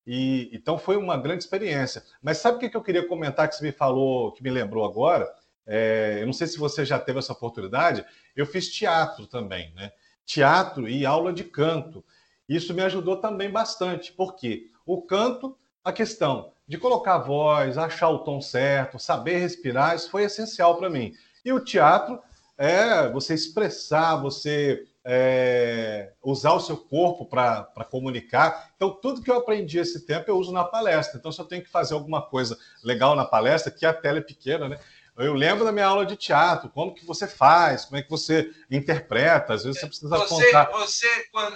E, 0.07 0.49
então 0.53 0.79
foi 0.79 0.97
uma 0.97 1.19
grande 1.19 1.45
experiência. 1.45 2.03
Mas 2.23 2.39
sabe 2.39 2.57
o 2.57 2.71
que 2.71 2.77
eu 2.77 2.83
queria 2.83 3.07
comentar 3.07 3.49
que 3.49 3.55
você 3.55 3.65
me 3.65 3.73
falou, 3.73 4.33
que 4.33 4.43
me 4.43 4.51
lembrou 4.51 4.85
agora? 4.85 5.31
É, 5.67 6.19
eu 6.21 6.27
não 6.27 6.33
sei 6.33 6.47
se 6.47 6.59
você 6.59 6.85
já 6.85 6.99
teve 6.99 7.19
essa 7.19 7.35
oportunidade, 7.35 8.03
eu 8.35 8.47
fiz 8.47 8.71
teatro 8.71 9.27
também, 9.27 9.71
né? 9.75 9.93
Teatro 10.25 10.89
e 10.89 11.05
aula 11.05 11.31
de 11.33 11.45
canto. 11.45 12.03
Isso 12.49 12.73
me 12.73 12.83
ajudou 12.83 13.19
também 13.19 13.51
bastante, 13.51 14.13
porque 14.13 14.71
o 14.87 15.03
canto, 15.03 15.59
a 15.85 15.93
questão 15.93 16.53
de 16.67 16.79
colocar 16.79 17.17
a 17.17 17.19
voz, 17.19 17.77
achar 17.77 18.09
o 18.09 18.21
tom 18.21 18.41
certo, 18.41 18.99
saber 18.99 19.39
respirar, 19.39 19.95
isso 19.95 20.11
foi 20.11 20.25
essencial 20.25 20.79
para 20.79 20.89
mim. 20.89 21.15
E 21.45 21.53
o 21.53 21.61
teatro 21.61 22.21
é 22.57 23.09
você 23.11 23.35
expressar, 23.35 24.17
você 24.17 24.87
é, 25.11 26.13
usar 26.23 26.53
o 26.53 26.61
seu 26.61 26.77
corpo 26.77 27.25
para 27.25 27.85
comunicar. 27.91 28.71
Então, 28.77 28.91
tudo 28.91 29.23
que 29.23 29.31
eu 29.31 29.39
aprendi 29.39 29.79
esse 29.79 30.05
tempo 30.05 30.31
eu 30.31 30.37
uso 30.37 30.53
na 30.53 30.65
palestra. 30.65 31.19
Então, 31.19 31.33
se 31.33 31.41
eu 31.41 31.47
tenho 31.47 31.63
que 31.63 31.71
fazer 31.71 31.95
alguma 31.95 32.21
coisa 32.21 32.59
legal 32.85 33.17
na 33.17 33.25
palestra, 33.25 33.73
que 33.73 33.87
a 33.87 33.95
tela 33.95 34.19
é 34.19 34.23
pequena, 34.23 34.69
né? 34.69 34.79
Eu 35.17 35.35
lembro 35.35 35.65
da 35.65 35.73
minha 35.73 35.87
aula 35.87 36.07
de 36.07 36.15
teatro, 36.15 36.69
como 36.69 36.95
que 36.95 37.05
você 37.05 37.27
faz, 37.27 37.87
como 37.87 37.97
é 37.97 38.03
que 38.03 38.11
você 38.11 38.53
interpreta, 38.71 39.55
às 39.55 39.65
vezes 39.65 39.81
você 39.81 39.87
precisa 39.87 40.17
você, 40.17 40.29
contar. 40.29 40.71
Você, 40.71 41.09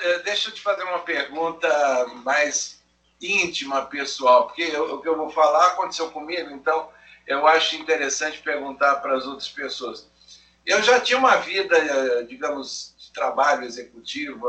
eh, 0.03 0.19
deixa 0.25 0.49
eu 0.49 0.55
te 0.55 0.61
fazer 0.61 0.83
uma 0.83 0.99
pergunta 1.01 1.69
mais 2.25 2.83
íntima, 3.21 3.83
pessoal, 3.87 4.47
porque 4.49 4.77
o 4.77 5.01
que 5.01 5.09
eu 5.09 5.17
vou 5.17 5.31
falar 5.31 5.69
aconteceu 5.69 6.11
comigo, 6.11 6.51
então 6.51 6.89
eu 7.27 7.47
acho 7.47 7.77
interessante 7.77 8.41
perguntar 8.41 8.97
para 8.97 9.17
as 9.17 9.27
outras 9.27 9.49
pessoas. 9.49 10.11
Eu 10.65 10.83
já 10.83 11.01
tinha 11.01 11.19
uma 11.19 11.37
vida, 11.37 11.77
eh, 11.77 12.23
digamos, 12.25 12.95
de 12.99 13.13
trabalho 13.13 13.65
executivo, 13.65 14.47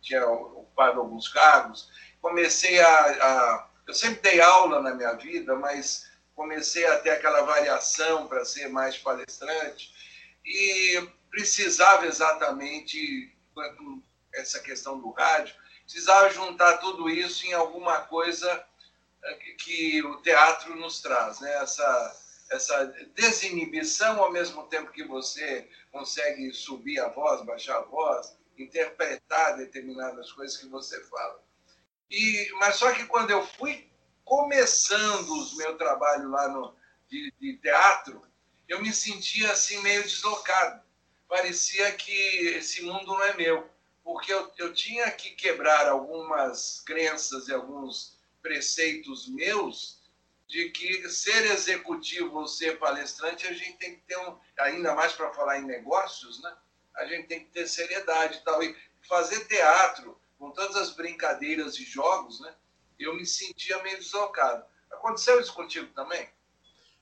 tinha 0.00 0.26
ocupado 0.26 1.00
alguns 1.00 1.28
cargos, 1.28 1.88
comecei 2.20 2.80
a, 2.80 2.86
a 2.88 3.70
eu 3.86 3.94
sempre 3.94 4.20
dei 4.20 4.40
aula 4.40 4.80
na 4.80 4.94
minha 4.94 5.12
vida, 5.14 5.56
mas 5.56 6.08
comecei 6.36 6.86
a 6.86 7.00
ter 7.00 7.10
aquela 7.10 7.42
variação 7.42 8.28
para 8.28 8.44
ser 8.44 8.68
mais 8.68 8.96
palestrante 8.96 9.92
e 10.44 11.08
precisava 11.28 12.06
exatamente, 12.06 13.36
essa 14.32 14.60
questão 14.60 15.00
do 15.00 15.10
rádio, 15.10 15.54
precisava 15.82 16.30
juntar 16.30 16.78
tudo 16.78 17.10
isso 17.10 17.44
em 17.46 17.52
alguma 17.52 18.02
coisa 18.02 18.64
que, 19.38 19.54
que 19.54 20.02
o 20.04 20.16
teatro 20.22 20.74
nos 20.76 21.00
traz, 21.00 21.40
né? 21.40 21.52
essa, 21.62 22.20
essa 22.50 22.86
desinibição 23.14 24.22
ao 24.22 24.32
mesmo 24.32 24.64
tempo 24.64 24.92
que 24.92 25.04
você 25.04 25.68
consegue 25.92 26.52
subir 26.52 26.98
a 27.00 27.08
voz, 27.08 27.44
baixar 27.44 27.78
a 27.78 27.82
voz, 27.82 28.36
interpretar 28.58 29.56
determinadas 29.56 30.32
coisas 30.32 30.56
que 30.56 30.68
você 30.68 31.02
fala. 31.04 31.42
E, 32.10 32.50
mas 32.58 32.76
só 32.76 32.92
que 32.92 33.06
quando 33.06 33.30
eu 33.30 33.46
fui 33.46 33.88
começando 34.24 35.30
o 35.30 35.56
meu 35.56 35.76
trabalho 35.76 36.28
lá 36.30 36.48
no, 36.48 36.74
de, 37.08 37.32
de 37.40 37.56
teatro, 37.58 38.22
eu 38.68 38.80
me 38.80 38.92
sentia 38.92 39.50
assim 39.52 39.80
meio 39.82 40.02
deslocado. 40.02 40.82
Parecia 41.28 41.92
que 41.92 42.12
esse 42.48 42.82
mundo 42.82 43.06
não 43.06 43.22
é 43.22 43.34
meu, 43.34 43.68
porque 44.02 44.32
eu, 44.32 44.50
eu 44.58 44.72
tinha 44.72 45.10
que 45.10 45.30
quebrar 45.30 45.88
algumas 45.88 46.80
crenças 46.80 47.48
e 47.48 47.54
alguns 47.54 48.19
preceitos 48.42 49.28
meus 49.28 50.00
de 50.48 50.70
que 50.70 51.08
ser 51.08 51.44
executivo 51.52 52.38
ou 52.38 52.48
ser 52.48 52.78
palestrante, 52.78 53.46
a 53.46 53.52
gente 53.52 53.78
tem 53.78 53.94
que 53.94 54.02
ter 54.02 54.18
um, 54.18 54.36
ainda 54.58 54.94
mais 54.94 55.12
para 55.12 55.32
falar 55.32 55.60
em 55.60 55.64
negócios, 55.64 56.42
né? 56.42 56.52
A 56.96 57.06
gente 57.06 57.28
tem 57.28 57.44
que 57.44 57.50
ter 57.50 57.68
seriedade 57.68 58.38
e 58.38 58.40
tal. 58.40 58.62
E 58.62 58.76
fazer 59.08 59.46
teatro, 59.46 60.20
com 60.38 60.50
todas 60.50 60.76
as 60.76 60.90
brincadeiras 60.90 61.78
e 61.78 61.84
jogos, 61.84 62.40
né? 62.40 62.52
eu 63.00 63.16
me 63.16 63.24
sentia 63.24 63.82
meio 63.82 63.98
deslocado. 63.98 64.64
Aconteceu 64.90 65.40
isso 65.40 65.54
contigo 65.54 65.86
também? 65.94 66.28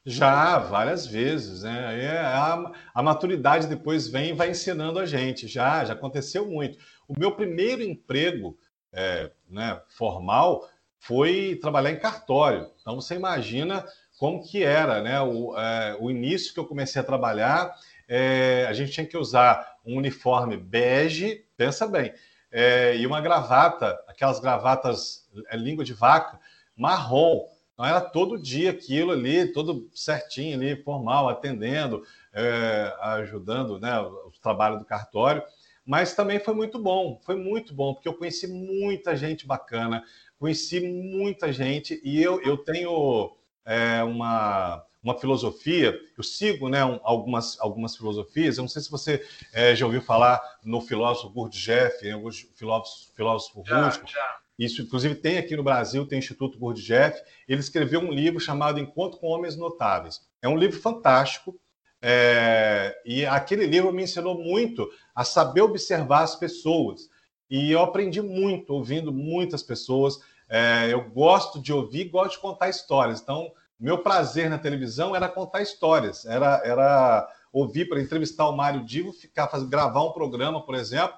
Já, 0.06 0.58
várias 0.58 1.06
vezes, 1.06 1.62
né? 1.62 2.04
É, 2.04 2.18
a, 2.20 2.72
a, 2.94 3.02
maturidade 3.02 3.66
depois 3.66 4.06
vem 4.06 4.30
e 4.30 4.32
vai 4.32 4.50
ensinando 4.50 4.98
a 4.98 5.04
gente. 5.04 5.46
Já, 5.46 5.84
já 5.84 5.92
aconteceu 5.92 6.46
muito. 6.46 6.78
O 7.06 7.18
meu 7.18 7.34
primeiro 7.34 7.82
emprego 7.82 8.58
é, 8.92 9.30
né, 9.48 9.82
formal 9.88 10.68
foi 10.98 11.58
trabalhar 11.60 11.90
em 11.90 11.98
cartório. 11.98 12.70
Então 12.80 12.94
você 12.94 13.14
imagina 13.14 13.84
como 14.18 14.42
que 14.42 14.62
era, 14.62 15.00
né? 15.00 15.20
O, 15.20 15.56
é, 15.56 15.96
o 16.00 16.10
início 16.10 16.52
que 16.52 16.60
eu 16.60 16.66
comecei 16.66 17.00
a 17.00 17.04
trabalhar, 17.04 17.72
é, 18.08 18.66
a 18.68 18.72
gente 18.72 18.90
tinha 18.90 19.06
que 19.06 19.16
usar 19.16 19.76
um 19.86 19.96
uniforme 19.96 20.56
bege, 20.56 21.44
pensa 21.56 21.86
bem, 21.86 22.12
é, 22.50 22.96
e 22.96 23.06
uma 23.06 23.20
gravata, 23.20 23.98
aquelas 24.08 24.40
gravatas 24.40 25.28
é, 25.48 25.56
língua 25.56 25.84
de 25.84 25.92
vaca, 25.92 26.38
marrom. 26.76 27.46
Então 27.72 27.86
era 27.86 28.00
todo 28.00 28.42
dia 28.42 28.70
aquilo 28.70 29.12
ali, 29.12 29.52
todo 29.52 29.88
certinho 29.94 30.56
ali, 30.56 30.82
formal, 30.82 31.28
atendendo, 31.28 32.02
é, 32.32 32.92
ajudando 33.02 33.78
né, 33.78 34.00
o 34.00 34.32
trabalho 34.42 34.78
do 34.78 34.84
cartório. 34.84 35.42
Mas 35.86 36.14
também 36.14 36.38
foi 36.38 36.54
muito 36.54 36.78
bom, 36.78 37.18
foi 37.24 37.36
muito 37.36 37.72
bom, 37.72 37.94
porque 37.94 38.08
eu 38.08 38.14
conheci 38.14 38.46
muita 38.46 39.16
gente 39.16 39.46
bacana, 39.46 40.04
conheci 40.38 40.80
muita 40.80 41.52
gente 41.52 42.00
e 42.04 42.22
eu, 42.22 42.40
eu 42.42 42.56
tenho 42.56 43.36
é, 43.64 44.02
uma, 44.02 44.84
uma 45.02 45.18
filosofia, 45.18 45.98
eu 46.16 46.22
sigo 46.22 46.68
né, 46.68 46.84
um, 46.84 47.00
algumas, 47.02 47.58
algumas 47.60 47.96
filosofias, 47.96 48.56
eu 48.56 48.62
não 48.62 48.68
sei 48.68 48.82
se 48.82 48.90
você 48.90 49.26
é, 49.52 49.74
já 49.74 49.84
ouviu 49.84 50.02
falar 50.02 50.40
no 50.64 50.80
filósofo 50.80 51.30
Gurdjieff, 51.30 52.10
alguns 52.10 52.46
filósofos, 52.54 53.12
filósofo 53.14 53.62
já, 53.66 53.84
russo. 53.84 54.02
Já. 54.06 54.38
Isso, 54.58 54.82
inclusive, 54.82 55.14
tem 55.14 55.38
aqui 55.38 55.56
no 55.56 55.62
Brasil, 55.62 56.04
tem 56.04 56.18
o 56.18 56.20
Instituto 56.20 56.58
Gurdjieff. 56.58 57.22
Ele 57.46 57.60
escreveu 57.60 58.00
um 58.00 58.10
livro 58.10 58.40
chamado 58.40 58.80
Encontro 58.80 59.20
com 59.20 59.28
Homens 59.28 59.56
Notáveis. 59.56 60.20
É 60.42 60.48
um 60.48 60.56
livro 60.56 60.80
fantástico, 60.80 61.56
é, 62.00 62.96
e 63.04 63.26
aquele 63.26 63.66
livro 63.66 63.92
me 63.92 64.02
ensinou 64.04 64.36
muito 64.36 64.88
a 65.14 65.24
saber 65.24 65.62
observar 65.62 66.22
as 66.22 66.36
pessoas. 66.36 67.08
E 67.50 67.70
eu 67.72 67.80
aprendi 67.80 68.20
muito 68.20 68.70
ouvindo 68.70 69.12
muitas 69.12 69.62
pessoas. 69.62 70.18
É, 70.48 70.92
eu 70.92 71.10
gosto 71.10 71.60
de 71.60 71.72
ouvir, 71.72 72.04
gosto 72.04 72.32
de 72.32 72.38
contar 72.38 72.68
histórias. 72.68 73.20
Então, 73.20 73.52
meu 73.78 73.98
prazer 73.98 74.48
na 74.48 74.58
televisão 74.58 75.14
era 75.14 75.28
contar 75.28 75.62
histórias, 75.62 76.24
era, 76.24 76.60
era 76.64 77.28
ouvir 77.52 77.88
para 77.88 78.00
entrevistar 78.00 78.48
o 78.48 78.56
Mário 78.56 78.84
Divo, 78.84 79.12
ficar 79.12 79.48
fazer, 79.48 79.66
gravar 79.66 80.04
um 80.04 80.12
programa, 80.12 80.64
por 80.64 80.74
exemplo, 80.74 81.16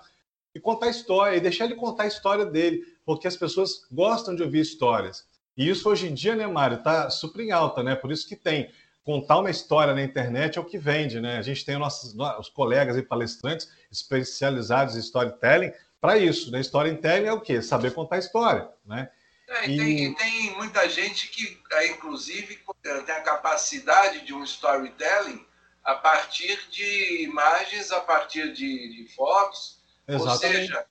e 0.54 0.60
contar 0.60 0.88
história, 0.88 1.36
e 1.36 1.40
deixar 1.40 1.64
ele 1.64 1.76
contar 1.76 2.04
a 2.04 2.08
história 2.08 2.44
dele, 2.44 2.82
porque 3.04 3.28
as 3.28 3.36
pessoas 3.36 3.86
gostam 3.90 4.34
de 4.34 4.42
ouvir 4.42 4.60
histórias. 4.60 5.24
E 5.56 5.68
isso 5.68 5.88
hoje 5.88 6.08
em 6.08 6.14
dia, 6.14 6.34
né, 6.34 6.46
Mário, 6.46 6.78
está 6.78 7.08
super 7.10 7.42
em 7.42 7.50
alta, 7.50 7.82
né? 7.82 7.94
Por 7.94 8.10
isso 8.10 8.28
que 8.28 8.36
tem 8.36 8.70
contar 9.04 9.38
uma 9.38 9.50
história 9.50 9.94
na 9.94 10.02
internet 10.02 10.58
é 10.58 10.60
o 10.60 10.64
que 10.64 10.78
vende, 10.78 11.20
né? 11.20 11.38
A 11.38 11.42
gente 11.42 11.64
tem 11.64 11.78
nossos, 11.78 12.14
os 12.38 12.48
colegas 12.48 12.96
e 12.96 13.02
palestrantes 13.02 13.68
especializados 13.90 14.96
em 14.96 15.00
storytelling 15.00 15.72
para 16.00 16.16
isso, 16.18 16.50
né? 16.50 16.60
Storytelling 16.60 17.26
é 17.26 17.32
o 17.32 17.40
quê? 17.40 17.60
Saber 17.62 17.92
contar 17.92 18.18
história, 18.18 18.68
né? 18.84 19.10
É, 19.50 19.68
e... 19.68 19.76
tem, 19.76 20.14
tem, 20.14 20.50
muita 20.56 20.88
gente 20.88 21.28
que, 21.28 21.60
é, 21.72 21.88
inclusive, 21.88 22.62
tem 22.82 23.14
a 23.14 23.20
capacidade 23.20 24.24
de 24.24 24.32
um 24.32 24.44
storytelling 24.44 25.44
a 25.82 25.94
partir 25.94 26.58
de 26.70 27.24
imagens, 27.24 27.90
a 27.90 28.00
partir 28.00 28.52
de, 28.52 28.88
de 28.94 29.12
fotos. 29.14 29.80
Exatamente. 30.06 30.72
Ou 30.72 30.78
seja, 30.78 30.86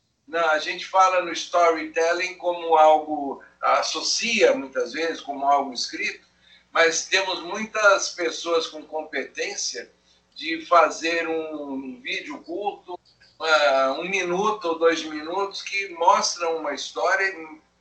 a 0.51 0.59
gente 0.59 0.85
fala 0.85 1.21
no 1.21 1.31
storytelling 1.31 2.35
como 2.35 2.75
algo, 2.75 3.41
associa 3.61 4.53
muitas 4.53 4.91
vezes 4.93 5.21
como 5.21 5.45
algo 5.45 5.73
escrito, 5.73 6.27
mas 6.71 7.05
temos 7.05 7.41
muitas 7.41 8.09
pessoas 8.09 8.67
com 8.67 8.83
competência 8.83 9.91
de 10.35 10.65
fazer 10.65 11.27
um 11.27 11.99
vídeo 12.01 12.39
curto 12.43 12.93
uh, 13.39 13.99
um 13.99 14.09
minuto 14.09 14.65
ou 14.65 14.79
dois 14.79 15.03
minutos 15.03 15.61
que 15.61 15.89
mostram 15.89 16.57
uma 16.57 16.73
história 16.73 17.33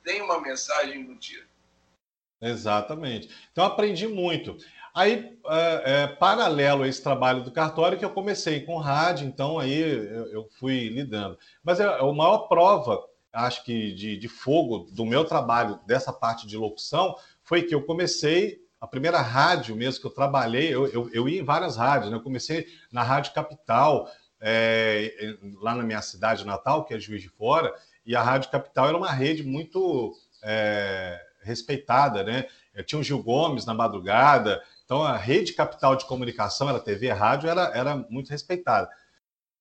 tem 0.03 0.21
uma 0.21 0.39
mensagem 0.39 1.01
embutida. 1.01 1.47
Exatamente. 2.41 3.29
Então 3.51 3.65
aprendi 3.65 4.07
muito. 4.07 4.57
Aí, 4.93 5.37
é, 5.45 5.83
é, 5.85 6.07
paralelo 6.07 6.83
a 6.83 6.87
esse 6.87 7.01
trabalho 7.01 7.43
do 7.43 7.51
cartório, 7.51 7.97
que 7.97 8.05
eu 8.05 8.09
comecei 8.09 8.61
com 8.65 8.77
rádio, 8.77 9.27
então 9.27 9.59
aí 9.59 9.77
eu, 9.79 10.25
eu 10.31 10.49
fui 10.59 10.89
lidando. 10.89 11.37
Mas 11.63 11.79
é, 11.79 11.83
é 11.83 11.99
a 11.99 12.13
maior 12.13 12.47
prova, 12.47 12.99
acho 13.31 13.63
que, 13.63 13.93
de, 13.93 14.17
de 14.17 14.27
fogo 14.27 14.87
do 14.91 15.05
meu 15.05 15.23
trabalho, 15.25 15.79
dessa 15.85 16.11
parte 16.11 16.47
de 16.47 16.57
locução, 16.57 17.15
foi 17.43 17.63
que 17.63 17.75
eu 17.75 17.83
comecei, 17.83 18.59
a 18.81 18.87
primeira 18.87 19.21
rádio 19.21 19.75
mesmo 19.75 20.01
que 20.01 20.07
eu 20.07 20.11
trabalhei, 20.11 20.73
eu, 20.73 20.87
eu, 20.87 21.09
eu 21.13 21.29
ia 21.29 21.41
em 21.41 21.45
várias 21.45 21.77
rádios, 21.77 22.09
né? 22.09 22.17
Eu 22.17 22.23
comecei 22.23 22.65
na 22.91 23.03
Rádio 23.03 23.33
Capital, 23.33 24.09
é, 24.41 25.35
lá 25.61 25.75
na 25.75 25.83
minha 25.83 26.01
cidade 26.01 26.45
natal, 26.45 26.85
que 26.85 26.93
é 26.93 26.99
Juiz 26.99 27.21
de 27.21 27.29
Fora, 27.29 27.73
e 28.09 28.15
a 28.15 28.23
Rádio 28.23 28.49
Capital 28.49 28.87
era 28.87 28.97
uma 28.97 29.11
rede 29.11 29.43
muito 29.43 30.17
é, 30.41 31.21
respeitada, 31.43 32.23
né? 32.23 32.47
Tinha 32.83 32.99
o 32.99 33.03
Gil 33.03 33.21
Gomes 33.21 33.67
na 33.67 33.73
madrugada, 33.75 34.63
então 34.83 35.03
a 35.03 35.15
rede 35.15 35.53
capital 35.53 35.95
de 35.95 36.05
comunicação, 36.05 36.67
era 36.67 36.79
TV, 36.79 37.11
rádio, 37.11 37.47
era, 37.47 37.71
era 37.71 37.95
muito 38.09 38.31
respeitada. 38.31 38.89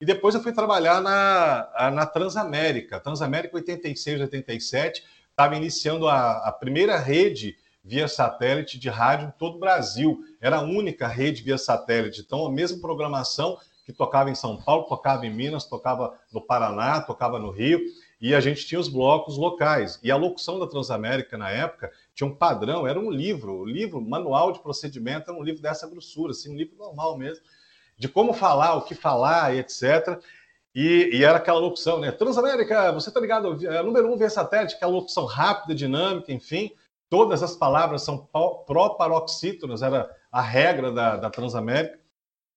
E 0.00 0.06
depois 0.06 0.34
eu 0.34 0.42
fui 0.42 0.52
trabalhar 0.54 1.02
na, 1.02 1.90
na 1.90 2.06
Transamérica. 2.06 2.98
Transamérica 2.98 3.54
86, 3.54 4.22
87, 4.22 5.04
estava 5.28 5.54
iniciando 5.54 6.08
a, 6.08 6.48
a 6.48 6.50
primeira 6.50 6.96
rede 6.96 7.54
via 7.84 8.08
satélite 8.08 8.78
de 8.78 8.88
rádio 8.88 9.28
em 9.28 9.38
todo 9.38 9.56
o 9.56 9.60
Brasil. 9.60 10.24
Era 10.40 10.56
a 10.56 10.62
única 10.62 11.06
rede 11.06 11.42
via 11.42 11.58
satélite. 11.58 12.22
Então, 12.22 12.46
a 12.46 12.50
mesma 12.50 12.80
programação 12.80 13.58
que 13.84 13.92
tocava 13.92 14.30
em 14.30 14.34
São 14.34 14.56
Paulo, 14.56 14.84
tocava 14.84 15.26
em 15.26 15.34
Minas, 15.34 15.66
tocava 15.66 16.18
no 16.32 16.40
Paraná, 16.40 17.02
tocava 17.02 17.38
no 17.38 17.50
Rio 17.50 17.78
e 18.20 18.34
a 18.34 18.40
gente 18.40 18.66
tinha 18.66 18.80
os 18.80 18.88
blocos 18.88 19.36
locais. 19.36 19.98
E 20.02 20.10
a 20.10 20.16
locução 20.16 20.58
da 20.58 20.66
Transamérica, 20.66 21.38
na 21.38 21.50
época, 21.50 21.92
tinha 22.14 22.28
um 22.28 22.34
padrão, 22.34 22.86
era 22.86 22.98
um 22.98 23.10
livro, 23.10 23.60
o 23.60 23.64
livro, 23.64 24.00
manual 24.00 24.52
de 24.52 24.60
procedimento, 24.60 25.30
era 25.30 25.38
um 25.38 25.42
livro 25.42 25.62
dessa 25.62 25.88
grossura, 25.88 26.32
assim, 26.32 26.52
um 26.52 26.56
livro 26.56 26.76
normal 26.76 27.16
mesmo, 27.16 27.44
de 27.96 28.08
como 28.08 28.32
falar, 28.32 28.74
o 28.74 28.82
que 28.82 28.94
falar 28.94 29.54
e 29.54 29.60
etc. 29.60 30.20
E, 30.74 31.10
e, 31.12 31.24
era 31.24 31.38
aquela 31.38 31.58
locução, 31.58 32.00
né? 32.00 32.10
Transamérica, 32.10 32.92
você 32.92 33.10
tá 33.10 33.20
ligado? 33.20 33.66
É, 33.66 33.82
número 33.82 34.12
um 34.12 34.16
via 34.16 34.30
satélite, 34.30 34.74
aquela 34.74 34.92
locução 34.92 35.24
rápida, 35.24 35.74
dinâmica, 35.74 36.32
enfim. 36.32 36.72
Todas 37.08 37.42
as 37.42 37.56
palavras 37.56 38.02
são 38.02 38.28
pró-paroxítonas, 38.66 39.80
era 39.80 40.10
a 40.30 40.42
regra 40.42 40.92
da, 40.92 41.16
da 41.16 41.30
Transamérica. 41.30 41.98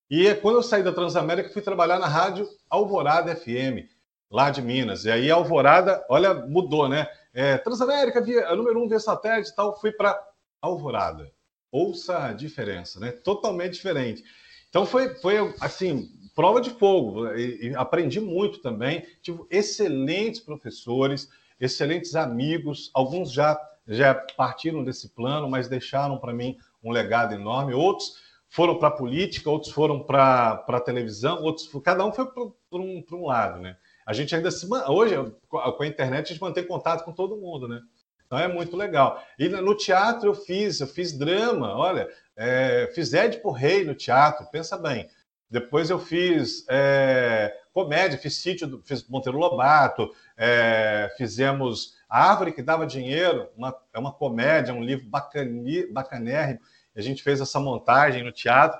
E 0.09 0.33
quando 0.35 0.55
eu 0.55 0.63
saí 0.63 0.83
da 0.83 0.91
Transamérica, 0.91 1.49
fui 1.53 1.61
trabalhar 1.61 1.97
na 1.99 2.07
rádio 2.07 2.47
Alvorada 2.69 3.33
FM 3.33 3.90
lá 4.31 4.49
de 4.49 4.61
Minas. 4.61 5.03
E 5.03 5.11
aí 5.11 5.29
a 5.29 5.35
Alvorada, 5.35 6.03
olha, 6.09 6.33
mudou, 6.33 6.87
né? 6.87 7.07
É, 7.33 7.57
Transamérica, 7.57 8.21
via, 8.21 8.55
número 8.55 8.81
um 8.81 8.87
via 8.87 8.99
satélite 8.99 9.51
e 9.51 9.55
tal, 9.55 9.79
fui 9.79 9.91
para 9.91 10.17
Alvorada. 10.61 11.29
Ouça 11.71 12.25
a 12.25 12.33
diferença, 12.33 12.99
né? 12.99 13.11
Totalmente 13.11 13.73
diferente. 13.73 14.23
Então 14.69 14.85
foi, 14.85 15.15
foi 15.15 15.53
assim, 15.59 16.09
prova 16.33 16.61
de 16.61 16.69
fogo. 16.69 17.27
E, 17.33 17.69
e 17.69 17.75
aprendi 17.75 18.19
muito 18.19 18.59
também. 18.59 19.05
Tive 19.21 19.43
excelentes 19.49 20.39
professores, 20.39 21.29
excelentes 21.59 22.15
amigos. 22.15 22.89
Alguns 22.93 23.31
já, 23.31 23.59
já 23.87 24.13
partiram 24.13 24.83
desse 24.83 25.09
plano, 25.09 25.49
mas 25.49 25.67
deixaram 25.67 26.17
para 26.17 26.33
mim 26.33 26.57
um 26.83 26.91
legado 26.91 27.33
enorme. 27.33 27.73
Outros 27.73 28.15
foram 28.49 28.77
para 28.77 28.89
a 28.89 28.91
política, 28.91 29.49
outros 29.49 29.71
foram 29.71 30.03
para 30.03 30.63
a 30.67 30.81
televisão, 30.81 31.41
outros 31.41 31.69
cada 31.81 32.05
um 32.05 32.11
foi 32.11 32.25
para 32.25 32.43
um, 32.73 33.03
um 33.11 33.25
lado, 33.25 33.61
né? 33.61 33.77
A 34.11 34.13
gente 34.13 34.35
ainda 34.35 34.51
se 34.51 34.67
hoje 34.89 35.15
com 35.47 35.83
a 35.83 35.87
internet 35.87 36.25
a 36.25 36.33
gente 36.33 36.41
mantém 36.41 36.67
contato 36.67 37.05
com 37.05 37.13
todo 37.13 37.37
mundo, 37.37 37.65
né? 37.65 37.79
Então 38.25 38.37
é 38.37 38.45
muito 38.45 38.75
legal. 38.75 39.23
E 39.39 39.47
no 39.47 39.73
teatro 39.75 40.27
eu 40.27 40.33
fiz, 40.33 40.81
eu 40.81 40.87
fiz 40.87 41.17
drama, 41.17 41.73
olha, 41.77 42.09
é, 42.35 42.91
fiz 42.93 43.13
Édipo 43.13 43.51
Rei 43.51 43.85
no 43.85 43.95
teatro, 43.95 44.45
pensa 44.51 44.77
bem. 44.77 45.09
Depois 45.49 45.89
eu 45.89 45.97
fiz 45.97 46.65
é, 46.69 47.55
comédia, 47.73 48.17
fiz 48.17 48.35
sítio, 48.35 48.81
fiz 48.83 49.07
Monteiro 49.07 49.37
Lobato, 49.37 50.13
é, 50.35 51.09
fizemos 51.17 51.95
A 52.09 52.31
Árvore 52.31 52.51
que 52.51 52.61
Dava 52.61 52.85
Dinheiro, 52.85 53.47
uma, 53.55 53.73
é 53.93 53.99
uma 53.99 54.11
comédia, 54.11 54.73
um 54.73 54.83
livro 54.83 55.05
bacani, 55.05 55.87
bacanérrimo. 55.87 56.59
A 56.93 56.99
gente 56.99 57.23
fez 57.23 57.39
essa 57.39 57.61
montagem 57.61 58.25
no 58.25 58.31
teatro. 58.33 58.77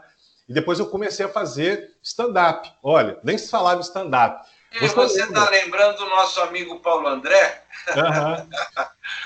E 0.48 0.54
depois 0.54 0.78
eu 0.78 0.89
comecei 0.89 1.26
a 1.26 1.30
fazer 1.30 1.96
stand-up. 2.04 2.70
Olha, 2.84 3.17
nem 3.24 3.38
se 3.38 3.50
falava 3.50 3.80
stand-up. 3.80 4.46
E 4.72 4.88
você 4.88 5.24
está 5.24 5.50
lembrando 5.50 5.98
do 5.98 6.06
nosso 6.06 6.40
amigo 6.42 6.80
Paulo 6.80 7.08
André? 7.08 7.64
Uhum. 7.90 8.50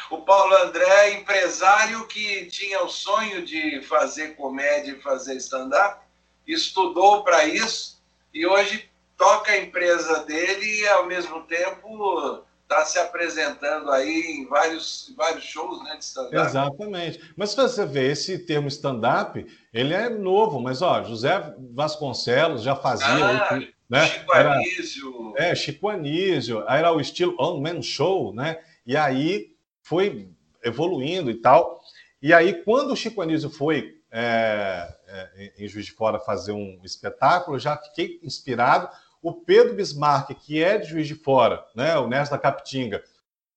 o 0.18 0.22
Paulo 0.22 0.56
André, 0.64 0.84
é 0.84 1.14
empresário 1.14 2.08
que 2.08 2.46
tinha 2.48 2.84
o 2.84 2.90
sonho 2.90 3.46
de 3.46 3.82
fazer 3.84 4.36
comédia 4.36 4.94
e 4.94 5.02
fazer 5.02 5.36
stand-up, 5.36 6.00
estudou 6.48 7.24
para 7.24 7.46
isso 7.46 8.02
e 8.34 8.46
hoje 8.46 8.90
toca 9.18 9.52
a 9.52 9.58
empresa 9.58 10.24
dele 10.26 10.82
e, 10.82 10.88
ao 10.88 11.06
mesmo 11.06 11.42
tempo, 11.44 12.44
está 12.64 12.84
se 12.84 12.98
apresentando 12.98 13.92
aí 13.92 14.40
em 14.40 14.48
vários, 14.48 15.14
vários 15.16 15.44
shows 15.44 15.84
né, 15.84 15.96
de 15.96 16.04
stand-up. 16.04 16.36
Exatamente. 16.36 17.34
Mas 17.38 17.52
se 17.52 17.56
você 17.56 17.86
vê 17.86 18.12
esse 18.12 18.40
termo 18.40 18.68
stand-up, 18.68 19.46
ele 19.72 19.94
é 19.94 20.10
novo, 20.10 20.60
mas 20.60 20.82
ó, 20.82 21.04
José 21.04 21.54
Vasconcelos 21.72 22.64
já 22.64 22.76
fazia. 22.76 23.08
Ah, 23.08 23.60
né? 23.90 24.08
Chico 24.08 24.34
era, 24.34 24.54
Anísio. 24.54 25.34
É, 25.38 25.56
Chico 25.56 25.90
Anísio. 25.90 26.64
Aí 26.68 26.80
era 26.80 26.92
o 26.92 27.00
estilo 27.00 27.36
On 27.40 27.60
Man 27.60 27.82
Show, 27.82 28.34
né? 28.34 28.60
E 28.86 28.96
aí 28.98 29.56
foi 29.82 30.30
evoluindo 30.64 31.30
e 31.30 31.36
tal. 31.36 31.80
E 32.22 32.34
aí, 32.34 32.64
quando 32.64 32.92
o 32.92 32.96
Chico 32.96 33.22
Anísio 33.22 33.50
foi 33.50 34.02
é, 34.12 34.96
é, 35.08 35.54
em 35.58 35.68
Juiz 35.68 35.86
de 35.86 35.92
Fora 35.92 36.20
fazer 36.20 36.52
um 36.52 36.80
espetáculo, 36.84 37.56
eu 37.56 37.60
já 37.60 37.78
fiquei 37.78 38.20
inspirado. 38.24 38.90
O 39.22 39.34
Pedro 39.34 39.76
Bismarck, 39.76 40.34
que 40.36 40.64
é 40.64 40.78
de 40.78 40.88
Juiz 40.88 41.08
de 41.08 41.16
Fora, 41.16 41.64
né? 41.76 41.98
o 41.98 42.08
Nesta 42.08 42.36
da 42.36 42.42
Capitinga, 42.42 43.04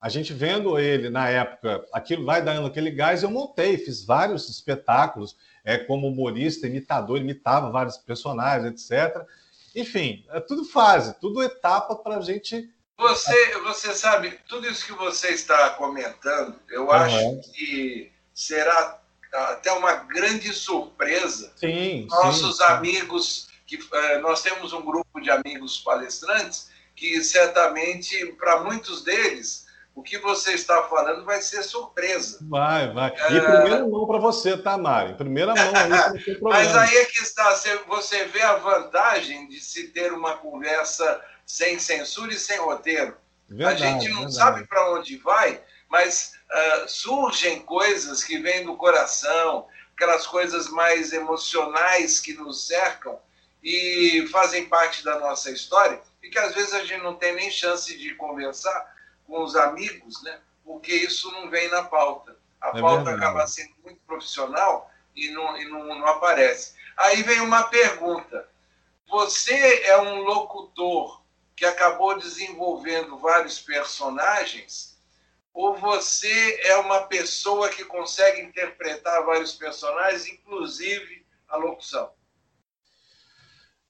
a 0.00 0.08
gente 0.08 0.32
vendo 0.32 0.78
ele 0.78 1.10
na 1.10 1.28
época, 1.28 1.84
aquilo 1.92 2.24
vai 2.24 2.42
dando 2.42 2.66
aquele 2.66 2.90
gás, 2.90 3.22
eu 3.22 3.30
montei, 3.30 3.76
fiz 3.76 4.04
vários 4.04 4.48
espetáculos, 4.48 5.36
é, 5.64 5.76
como 5.76 6.06
humorista, 6.06 6.66
imitador, 6.66 7.18
imitava 7.18 7.70
vários 7.70 7.96
personagens, 7.96 8.90
etc. 8.90 9.26
Enfim, 9.80 10.24
é 10.30 10.40
tudo 10.40 10.64
fase, 10.64 11.14
tudo 11.20 11.42
etapa 11.42 11.94
para 11.94 12.16
a 12.16 12.20
gente. 12.20 12.68
Você, 12.96 13.58
você 13.60 13.94
sabe, 13.94 14.38
tudo 14.48 14.68
isso 14.68 14.84
que 14.84 14.92
você 14.92 15.28
está 15.28 15.70
comentando, 15.70 16.58
eu 16.68 16.86
uhum. 16.86 16.90
acho 16.90 17.40
que 17.52 18.10
será 18.34 19.00
até 19.32 19.70
uma 19.72 19.94
grande 19.94 20.52
surpresa. 20.52 21.52
Sim, 21.54 22.06
Nossos 22.10 22.56
sim, 22.56 22.64
amigos, 22.64 23.48
que 23.66 23.78
eh, 23.92 24.18
nós 24.18 24.42
temos 24.42 24.72
um 24.72 24.82
grupo 24.82 25.20
de 25.20 25.30
amigos 25.30 25.78
palestrantes 25.78 26.70
que 26.96 27.22
certamente, 27.22 28.26
para 28.32 28.64
muitos 28.64 29.04
deles, 29.04 29.67
o 29.98 30.02
que 30.02 30.16
você 30.18 30.52
está 30.52 30.84
falando 30.84 31.24
vai 31.24 31.42
ser 31.42 31.61
surpresa. 31.64 32.38
Vai, 32.42 32.92
vai. 32.92 33.11
E 33.30 33.37
em 33.37 33.40
primeira 33.40 33.84
mão 33.84 34.06
para 34.06 34.18
você, 34.18 34.56
tá? 34.56 34.78
Em 35.11 35.16
primeira 35.16 35.52
mão 35.52 35.72
aí 35.74 36.38
Mas 36.40 36.76
aí 36.76 36.96
é 36.98 37.04
que 37.06 37.20
está, 37.20 37.52
você 37.88 38.24
vê 38.26 38.40
a 38.42 38.54
vantagem 38.54 39.48
de 39.48 39.61
se 39.61 39.88
ter 39.88 40.12
uma 40.12 40.37
conversa 40.37 41.20
sem 41.44 41.80
censura 41.80 42.32
e 42.32 42.38
sem 42.38 42.58
roteiro. 42.58 43.16
Verdade, 43.48 43.82
a 43.82 43.87
gente 43.87 44.08
não 44.11 44.28
verdade. 44.28 44.37
sabe 44.37 44.66
para 44.68 44.92
onde 44.92 45.16
vai, 45.16 45.61
mas 45.88 46.34
uh, 46.48 46.88
surgem 46.88 47.61
coisas 47.62 48.22
que 48.22 48.38
vêm 48.38 48.64
do 48.64 48.76
coração, 48.76 49.66
aquelas 49.96 50.28
coisas 50.28 50.68
mais 50.68 51.12
emocionais 51.12 52.20
que 52.20 52.34
nos 52.34 52.68
cercam 52.68 53.18
e 53.64 54.28
fazem 54.30 54.66
parte 54.66 55.02
da 55.02 55.18
nossa 55.18 55.50
história 55.50 56.00
e 56.22 56.28
que 56.28 56.38
às 56.38 56.54
vezes 56.54 56.72
a 56.72 56.84
gente 56.84 57.02
não 57.02 57.16
tem 57.16 57.34
nem 57.34 57.50
chance 57.50 57.96
de 57.98 58.14
conversar 58.14 58.96
com 59.28 59.44
os 59.44 59.54
amigos, 59.54 60.22
né? 60.22 60.40
porque 60.64 60.92
isso 60.92 61.30
não 61.32 61.48
vem 61.48 61.68
na 61.68 61.84
pauta. 61.84 62.36
A 62.60 62.68
é 62.76 62.80
pauta 62.80 63.04
verdade. 63.04 63.24
acaba 63.24 63.46
sendo 63.46 63.74
muito 63.84 64.00
profissional 64.06 64.90
e, 65.14 65.30
não, 65.30 65.56
e 65.56 65.68
não, 65.68 65.84
não 65.86 66.06
aparece. 66.06 66.74
Aí 66.96 67.22
vem 67.22 67.40
uma 67.40 67.64
pergunta. 67.64 68.48
Você 69.08 69.82
é 69.84 69.98
um 69.98 70.22
locutor 70.22 71.22
que 71.54 71.64
acabou 71.64 72.18
desenvolvendo 72.18 73.18
vários 73.18 73.58
personagens, 73.58 74.98
ou 75.54 75.76
você 75.76 76.60
é 76.64 76.76
uma 76.76 77.02
pessoa 77.02 77.68
que 77.68 77.84
consegue 77.84 78.42
interpretar 78.42 79.24
vários 79.24 79.52
personagens, 79.52 80.26
inclusive 80.26 81.26
a 81.48 81.56
locução? 81.56 82.12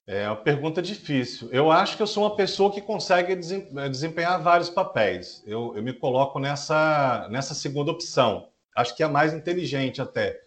É 0.09 0.27
uma 0.27 0.37
pergunta 0.37 0.81
difícil. 0.81 1.51
Eu 1.53 1.71
acho 1.71 1.95
que 1.95 2.03
eu 2.03 2.07
sou 2.07 2.23
uma 2.25 2.35
pessoa 2.35 2.73
que 2.73 2.81
consegue 2.81 3.37
desempenhar 3.37 4.43
vários 4.43 4.71
papéis. 4.71 5.43
Eu, 5.47 5.75
eu 5.77 5.83
me 5.83 5.93
coloco 5.93 6.39
nessa, 6.39 7.29
nessa 7.31 7.53
segunda 7.53 7.91
opção. 7.91 8.49
Acho 8.75 8.97
que 8.97 9.03
é 9.03 9.07
a 9.07 9.11
mais 9.11 9.35
inteligente 9.35 10.01
até. 10.01 10.41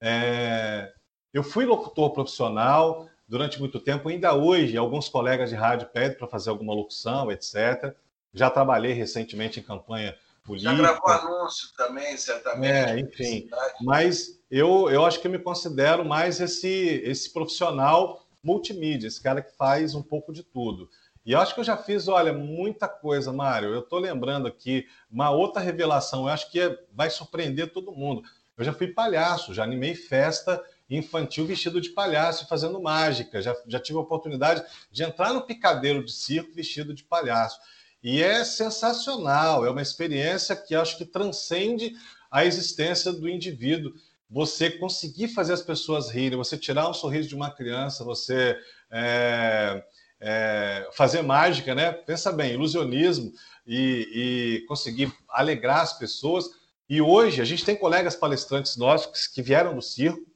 É, 0.00 0.90
eu 1.30 1.42
fui 1.42 1.66
locutor 1.66 2.10
profissional, 2.14 3.06
durante 3.28 3.60
muito 3.60 3.78
tempo. 3.78 4.08
Ainda 4.08 4.34
hoje, 4.34 4.78
alguns 4.78 5.10
colegas 5.10 5.50
de 5.50 5.56
rádio 5.56 5.88
pedem 5.88 6.16
para 6.16 6.26
fazer 6.26 6.48
alguma 6.48 6.72
locução, 6.72 7.30
etc. 7.30 7.94
Já 8.32 8.48
trabalhei 8.48 8.94
recentemente 8.94 9.60
em 9.60 9.62
campanha 9.62 10.16
política. 10.42 10.74
Já 10.74 10.78
gravou 10.78 11.10
anúncio 11.10 11.68
também, 11.76 12.16
certamente. 12.16 12.72
É, 12.72 12.98
enfim. 12.98 13.50
Mas 13.82 14.40
eu, 14.50 14.90
eu 14.90 15.04
acho 15.04 15.20
que 15.20 15.26
eu 15.26 15.30
me 15.30 15.38
considero 15.38 16.02
mais 16.02 16.40
esse, 16.40 17.02
esse 17.04 17.30
profissional 17.30 18.21
multimídia, 18.42 19.06
esse 19.06 19.20
cara 19.20 19.42
que 19.42 19.56
faz 19.56 19.94
um 19.94 20.02
pouco 20.02 20.32
de 20.32 20.42
tudo. 20.42 20.88
E 21.24 21.32
eu 21.32 21.40
acho 21.40 21.54
que 21.54 21.60
eu 21.60 21.64
já 21.64 21.76
fiz, 21.76 22.08
olha, 22.08 22.32
muita 22.32 22.88
coisa, 22.88 23.32
Mário. 23.32 23.68
Eu 23.68 23.80
estou 23.80 23.98
lembrando 23.98 24.48
aqui 24.48 24.86
uma 25.10 25.30
outra 25.30 25.62
revelação, 25.62 26.22
eu 26.22 26.28
acho 26.28 26.50
que 26.50 26.60
é, 26.60 26.76
vai 26.92 27.10
surpreender 27.10 27.72
todo 27.72 27.92
mundo. 27.92 28.22
Eu 28.56 28.64
já 28.64 28.72
fui 28.72 28.88
palhaço, 28.88 29.54
já 29.54 29.62
animei 29.62 29.94
festa 29.94 30.62
infantil 30.90 31.46
vestido 31.46 31.80
de 31.80 31.90
palhaço, 31.90 32.46
fazendo 32.48 32.80
mágica. 32.80 33.40
Já, 33.40 33.56
já 33.66 33.80
tive 33.80 33.98
a 33.98 34.02
oportunidade 34.02 34.62
de 34.90 35.02
entrar 35.02 35.32
no 35.32 35.42
picadeiro 35.42 36.04
de 36.04 36.12
circo 36.12 36.52
vestido 36.54 36.92
de 36.92 37.04
palhaço. 37.04 37.58
E 38.02 38.22
é 38.22 38.44
sensacional, 38.44 39.64
é 39.64 39.70
uma 39.70 39.80
experiência 39.80 40.56
que 40.56 40.74
acho 40.74 40.98
que 40.98 41.04
transcende 41.04 41.94
a 42.30 42.44
existência 42.44 43.12
do 43.12 43.28
indivíduo. 43.28 43.94
Você 44.32 44.70
conseguir 44.70 45.28
fazer 45.28 45.52
as 45.52 45.60
pessoas 45.60 46.10
rirem, 46.10 46.38
você 46.38 46.56
tirar 46.56 46.88
um 46.88 46.94
sorriso 46.94 47.28
de 47.28 47.34
uma 47.34 47.50
criança, 47.50 48.02
você 48.02 48.56
é, 48.90 49.84
é, 50.18 50.88
fazer 50.92 51.20
mágica, 51.20 51.74
né? 51.74 51.92
Pensa 51.92 52.32
bem, 52.32 52.54
ilusionismo 52.54 53.30
e, 53.66 54.62
e 54.62 54.66
conseguir 54.66 55.12
alegrar 55.28 55.82
as 55.82 55.98
pessoas. 55.98 56.46
E 56.88 57.02
hoje 57.02 57.42
a 57.42 57.44
gente 57.44 57.62
tem 57.62 57.76
colegas 57.76 58.16
palestrantes 58.16 58.76
nossos 58.78 59.26
que 59.26 59.42
vieram 59.42 59.74
do 59.74 59.82
circo. 59.82 60.26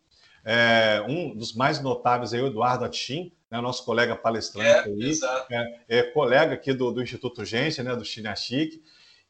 É, 0.44 1.02
um 1.08 1.34
dos 1.34 1.54
mais 1.54 1.80
notáveis 1.80 2.34
é 2.34 2.40
o 2.40 2.48
Eduardo 2.48 2.84
Atchim, 2.84 3.32
né, 3.50 3.60
nosso 3.60 3.84
colega 3.84 4.14
palestrante 4.14 4.68
é, 4.68 4.84
aí, 4.84 5.18
é, 5.88 5.98
é, 5.98 6.02
colega 6.02 6.54
aqui 6.54 6.72
do, 6.72 6.92
do 6.92 7.02
Instituto 7.02 7.44
Gência, 7.44 7.82
né, 7.82 7.96
do 7.96 8.04
Chinachique. 8.04 8.82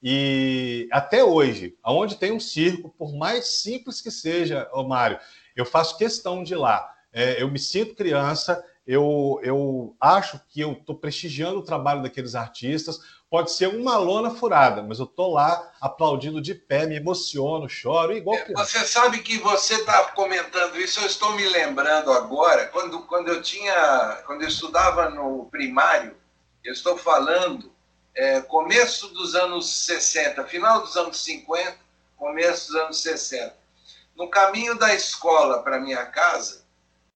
E 0.02 0.88
até 0.92 1.24
hoje, 1.24 1.76
aonde 1.82 2.16
tem 2.16 2.32
um 2.32 2.40
circo, 2.40 2.94
por 2.98 3.14
mais 3.14 3.61
simples 3.61 4.00
que 4.00 4.11
seja, 4.11 4.68
ô 4.72 4.85
Mário, 4.85 5.18
eu 5.54 5.64
faço 5.64 5.96
questão 5.96 6.42
de 6.42 6.52
ir 6.52 6.56
lá. 6.56 6.92
É, 7.12 7.42
eu 7.42 7.50
me 7.50 7.59
sinto 7.59 7.94
criança, 7.94 8.62
eu, 8.87 9.40
eu 9.42 9.96
acho 10.00 10.40
que 10.48 10.61
eu 10.61 10.72
estou 10.72 10.94
prestigiando 10.94 11.59
o 11.59 11.64
trabalho 11.64 12.02
daqueles 12.02 12.35
artistas. 12.35 13.00
Pode 13.28 13.50
ser 13.50 13.68
uma 13.68 13.96
lona 13.96 14.30
furada, 14.30 14.82
mas 14.82 15.00
eu 15.00 15.06
estou 15.06 15.32
lá 15.32 15.72
aplaudindo 15.80 16.40
de 16.40 16.54
pé, 16.54 16.87
me 16.87 16.94
emociono, 16.94 17.68
choro, 17.68 18.12
igual 18.12 18.37
que. 18.44 18.52
Você 18.52 18.85
sabe 18.85 19.18
que 19.18 19.38
você 19.38 19.74
está 19.74 20.04
comentando 20.12 20.76
isso, 20.76 21.00
eu 21.00 21.06
estou 21.06 21.32
me 21.32 21.48
lembrando 21.48 22.12
agora, 22.12 22.66
quando, 22.66 23.02
quando 23.02 23.28
eu 23.28 23.42
tinha. 23.42 24.22
Quando 24.26 24.42
eu 24.42 24.48
estudava 24.48 25.11
no 25.11 25.46
primário, 25.46 26.14
eu 26.62 26.72
estou 26.72 26.96
falando 26.96 27.74
é, 28.16 28.40
começo 28.40 29.09
dos 29.09 29.35
anos 29.35 29.68
60, 29.85 30.42
final 30.44 30.81
dos 30.81 30.96
anos 30.96 31.22
50, 31.22 31.76
começo 32.16 32.72
dos 32.72 32.81
anos 32.81 33.02
60. 33.02 33.55
No 34.16 34.29
caminho 34.29 34.74
da 34.79 34.94
escola 34.94 35.62
para 35.62 35.79
minha 35.79 36.07
casa, 36.07 36.64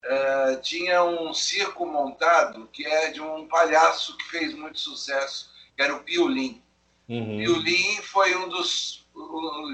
uh, 0.05 0.61
tinha 0.61 1.03
um 1.03 1.33
circo 1.33 1.87
montado 1.87 2.69
que 2.71 2.87
é 2.87 3.11
de 3.11 3.23
um 3.23 3.49
palhaço 3.49 4.15
que 4.19 4.25
fez 4.25 4.53
muito 4.53 4.79
sucesso, 4.79 5.51
que 5.75 5.83
era 5.83 5.95
o 5.95 6.01
Piolim. 6.01 6.63
Uhum. 7.09 7.39
Piolim 7.39 8.03
foi 8.03 8.37
um 8.37 8.51
dos, 8.51 9.07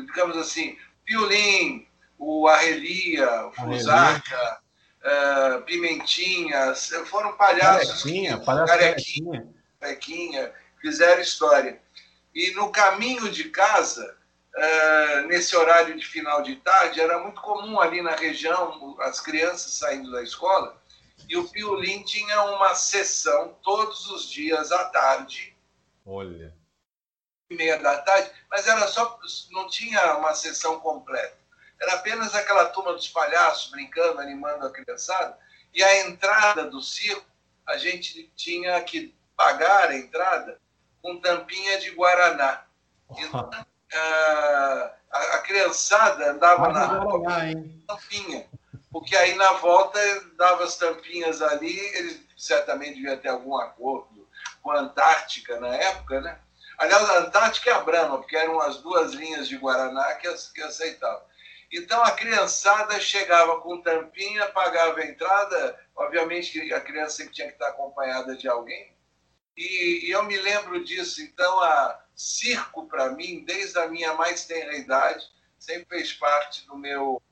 digamos 0.07 0.37
assim, 0.37 0.79
Piolim, 1.05 1.89
o 2.17 2.47
Arrelia, 2.47 3.47
o 3.47 3.53
Fusarca, 3.53 4.61
uh, 5.03 5.62
Pimentinha, 5.62 6.73
foram 7.07 7.37
palhaços. 7.37 8.05
Carequinha, 8.05 8.39
palhaço 8.39 8.67
carequinha. 8.67 9.49
Carequinha, 9.81 10.53
fizeram 10.87 11.20
história. 11.20 11.83
E 12.33 12.53
no 12.53 12.70
caminho 12.70 13.29
de 13.29 13.51
casa, 13.51 14.16
uh, 14.55 15.27
nesse 15.27 15.57
horário 15.57 15.99
de 15.99 16.07
final 16.07 16.42
de 16.42 16.57
tarde, 16.57 17.01
era 17.01 17.18
muito 17.18 17.40
comum 17.40 17.81
ali 17.81 18.01
na 18.03 18.14
região 18.14 18.96
as 19.01 19.20
crianças 19.20 19.72
saindo 19.72 20.12
da 20.12 20.22
escola, 20.22 20.81
e 21.29 21.37
o 21.37 21.49
Piolim 21.49 22.05
tinha 22.05 22.42
uma 22.42 22.75
sessão 22.75 23.59
todos 23.64 24.09
os 24.11 24.31
dias 24.31 24.70
à 24.70 24.85
tarde. 24.90 25.57
Olha. 26.05 26.55
Meia 27.51 27.79
da 27.79 27.99
tarde, 27.99 28.31
mas 28.49 28.66
era 28.66 28.87
só, 28.87 29.18
não 29.51 29.68
tinha 29.68 30.16
uma 30.16 30.35
sessão 30.35 30.79
completa. 30.79 31.37
Era 31.81 31.94
apenas 31.94 32.35
aquela 32.35 32.66
turma 32.66 32.92
dos 32.92 33.09
palhaços 33.09 33.70
brincando, 33.70 34.20
animando 34.20 34.66
a 34.66 34.70
criançada, 34.70 35.37
e 35.75 35.83
a 35.83 36.07
entrada 36.07 36.64
do 36.70 36.81
circo, 36.81 37.27
a 37.66 37.77
gente 37.77 38.31
tinha 38.37 38.81
que 38.85 39.14
pagar 39.37 39.90
a 39.90 39.96
entrada 39.96 40.61
com 41.07 41.21
tampinha 41.21 41.79
de 41.79 41.92
Guaraná. 41.92 42.64
Então, 43.16 43.49
a, 43.95 44.90
a 45.12 45.38
criançada 45.38 46.33
andava 46.33 46.69
na 46.73 46.85
rua 46.85 47.23
tampinha, 47.87 48.49
porque 48.90 49.14
aí 49.14 49.37
na 49.37 49.53
volta 49.53 50.01
dava 50.37 50.64
as 50.64 50.77
tampinhas 50.77 51.40
ali, 51.40 51.79
eles 51.95 52.21
certamente 52.37 52.97
deviam 52.97 53.16
ter 53.19 53.29
algum 53.29 53.57
acordo 53.57 54.29
com 54.61 54.73
a 54.73 54.81
Antártica 54.81 55.61
na 55.61 55.73
época, 55.77 56.21
né? 56.21 56.40
Aliás, 56.77 57.09
a 57.09 57.19
Antártica 57.19 57.71
é 57.71 57.75
a 57.75 57.81
Brahma, 57.81 58.19
porque 58.19 58.37
eram 58.37 58.61
as 58.61 58.79
duas 58.79 59.12
linhas 59.12 59.47
de 59.47 59.57
Guaraná 59.57 60.12
que, 60.14 60.29
que 60.53 60.62
aceitavam. 60.62 61.23
Então 61.73 62.03
a 62.03 62.11
criançada 62.11 62.99
chegava 62.99 63.61
com 63.61 63.81
tampinha, 63.81 64.47
pagava 64.49 64.99
a 64.99 65.07
entrada, 65.07 65.79
obviamente 65.95 66.73
a 66.73 66.81
criança 66.81 67.27
tinha 67.29 67.47
que 67.47 67.55
estar 67.55 67.69
acompanhada 67.69 68.37
de 68.37 68.49
alguém, 68.49 68.96
e, 69.57 70.07
e 70.07 70.11
eu 70.11 70.25
me 70.25 70.37
lembro 70.37 70.85
disso. 70.85 71.23
Então, 71.23 71.61
a 71.61 72.01
circo, 72.14 72.87
para 72.87 73.11
mim, 73.11 73.45
desde 73.45 73.79
a 73.79 73.88
minha 73.88 74.14
mais 74.14 74.47
tenra 74.47 74.75
idade, 74.77 75.25
sempre 75.59 75.99
fez 75.99 76.12
parte 76.12 76.66
do 76.66 76.77
meu, 76.77 77.23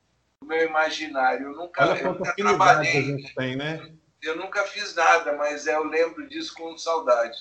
do 0.40 0.46
meu 0.46 0.66
imaginário. 0.66 1.48
Eu 1.48 1.56
nunca, 1.56 1.88
Olha 1.88 2.00
eu 2.00 2.12
nunca 2.12 2.34
trabalhei. 2.34 2.98
a 2.98 3.02
gente 3.02 3.34
tem, 3.34 3.56
né? 3.56 3.90
Eu 4.22 4.36
nunca 4.36 4.62
fiz 4.64 4.94
nada, 4.94 5.34
mas 5.34 5.66
eu 5.66 5.84
lembro 5.84 6.26
disso 6.28 6.54
com 6.54 6.76
saudade. 6.78 7.36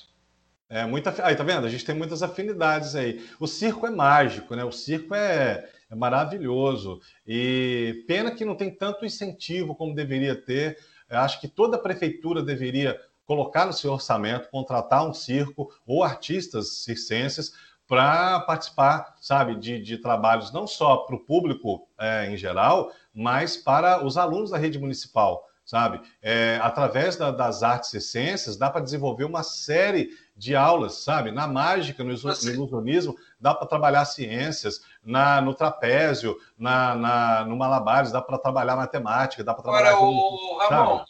É, 0.69 0.85
muita. 0.85 1.13
Aí, 1.25 1.35
tá 1.35 1.43
vendo? 1.43 1.67
A 1.67 1.69
gente 1.69 1.85
tem 1.85 1.95
muitas 1.95 2.23
afinidades 2.23 2.95
aí. 2.95 3.23
O 3.39 3.45
circo 3.45 3.85
é 3.85 3.89
mágico, 3.89 4.55
né? 4.55 4.63
O 4.63 4.71
circo 4.71 5.13
é, 5.13 5.69
é 5.89 5.95
maravilhoso. 5.95 6.99
E 7.27 8.03
pena 8.07 8.31
que 8.31 8.43
não 8.43 8.55
tem 8.55 8.73
tanto 8.73 9.05
incentivo 9.05 9.75
como 9.75 9.95
deveria 9.95 10.35
ter. 10.35 10.77
Eu 11.09 11.19
acho 11.19 11.39
que 11.39 11.47
toda 11.47 11.77
prefeitura 11.77 12.41
deveria 12.41 12.99
colocar 13.25 13.65
no 13.65 13.73
seu 13.73 13.91
orçamento, 13.93 14.49
contratar 14.49 15.07
um 15.07 15.13
circo 15.13 15.69
ou 15.85 16.03
artistas 16.03 16.83
circenses 16.83 17.53
para 17.87 18.39
participar, 18.41 19.15
sabe, 19.19 19.55
de, 19.55 19.81
de, 19.81 19.97
trabalhos 19.97 20.51
não 20.51 20.65
só 20.65 20.97
para 20.97 21.15
o 21.15 21.19
público 21.19 21.87
é, 21.99 22.29
em 22.29 22.37
geral, 22.37 22.91
mas 23.13 23.57
para 23.57 24.03
os 24.03 24.17
alunos 24.17 24.51
da 24.51 24.57
rede 24.57 24.79
municipal, 24.79 25.45
sabe? 25.65 26.01
É, 26.21 26.59
através 26.61 27.17
da, 27.17 27.29
das 27.29 27.61
artes 27.61 27.89
circenses, 27.89 28.57
dá 28.57 28.69
para 28.69 28.81
desenvolver 28.81 29.25
uma 29.25 29.43
série 29.43 30.09
de 30.35 30.55
aulas, 30.55 30.95
sabe? 31.03 31.29
Na 31.31 31.45
mágica, 31.45 32.03
no, 32.03 32.11
ilusionismo, 32.11 33.15
dá 33.39 33.53
para 33.53 33.67
trabalhar 33.67 34.05
ciências, 34.05 34.81
na, 35.03 35.41
no 35.41 35.53
trapézio, 35.53 36.37
na, 36.57 36.95
na, 36.95 37.45
no 37.45 37.55
malabares, 37.55 38.11
dá 38.11 38.21
para 38.21 38.37
trabalhar 38.37 38.75
matemática, 38.75 39.43
dá 39.43 39.53
para 39.53 39.63
trabalhar... 39.63 39.91
Agora, 39.91 40.05
o 40.05 40.57
Ramon? 40.69 41.05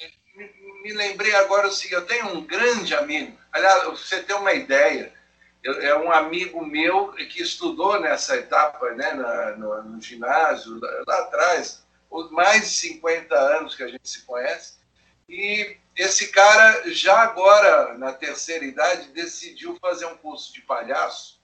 Me 0.84 0.94
lembrei 0.94 1.34
agora 1.36 1.68
o 1.68 1.72
seguinte: 1.72 1.94
eu 1.94 2.06
tenho 2.06 2.28
um 2.28 2.42
grande 2.46 2.94
amigo, 2.94 3.36
aliás, 3.52 3.84
você 3.86 4.22
tem 4.22 4.36
uma 4.36 4.54
ideia, 4.54 5.12
eu, 5.64 5.82
é 5.82 5.98
um 5.98 6.12
amigo 6.12 6.64
meu 6.66 7.14
que 7.14 7.42
estudou 7.42 8.00
nessa 8.00 8.36
etapa, 8.36 8.92
né, 8.92 9.14
na, 9.14 9.52
no, 9.56 9.84
no, 9.84 10.02
ginásio, 10.02 10.80
lá, 10.80 11.04
lá 11.08 11.20
atrás, 11.20 11.84
mais 12.32 12.62
de 12.62 12.68
50 12.68 13.34
anos 13.34 13.76
que 13.76 13.84
a 13.84 13.88
gente 13.88 14.08
se 14.08 14.22
conhece, 14.24 14.74
e 15.28 15.78
esse 15.96 16.28
cara, 16.28 16.92
já 16.92 17.20
agora, 17.20 17.98
na 17.98 18.12
terceira 18.12 18.66
idade, 18.66 19.10
decidiu 19.14 19.78
fazer 19.80 20.06
um 20.06 20.18
curso 20.18 20.54
de 20.54 20.62
palhaço 20.62 21.42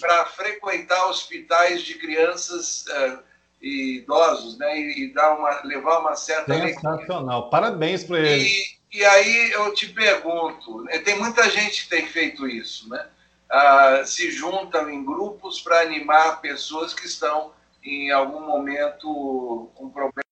para 0.00 0.24
frequentar 0.26 1.06
hospitais 1.08 1.82
de 1.82 1.94
crianças. 1.94 2.86
Uh, 2.86 3.31
e 3.62 3.98
idosos, 3.98 4.58
né? 4.58 4.78
E, 4.78 5.04
e 5.04 5.12
dar 5.14 5.38
uma, 5.38 5.62
levar 5.62 6.00
uma 6.00 6.16
certa 6.16 6.52
Sensacional. 6.52 7.42
Alegria. 7.42 7.50
Parabéns 7.50 8.04
para 8.04 8.18
ele. 8.18 8.44
E, 8.44 8.98
e, 8.98 9.04
aí 9.04 9.52
eu 9.52 9.72
te 9.72 9.86
pergunto, 9.86 10.82
né? 10.82 10.98
tem 10.98 11.18
muita 11.18 11.48
gente 11.48 11.84
que 11.84 11.88
tem 11.88 12.06
feito 12.06 12.46
isso, 12.46 12.88
né? 12.88 13.08
Ah, 13.48 14.02
se 14.04 14.30
juntam 14.30 14.90
em 14.90 15.04
grupos 15.04 15.60
para 15.60 15.80
animar 15.80 16.40
pessoas 16.40 16.92
que 16.92 17.06
estão 17.06 17.52
em 17.84 18.10
algum 18.10 18.40
momento 18.40 19.70
com 19.74 19.90
problema 19.90 20.22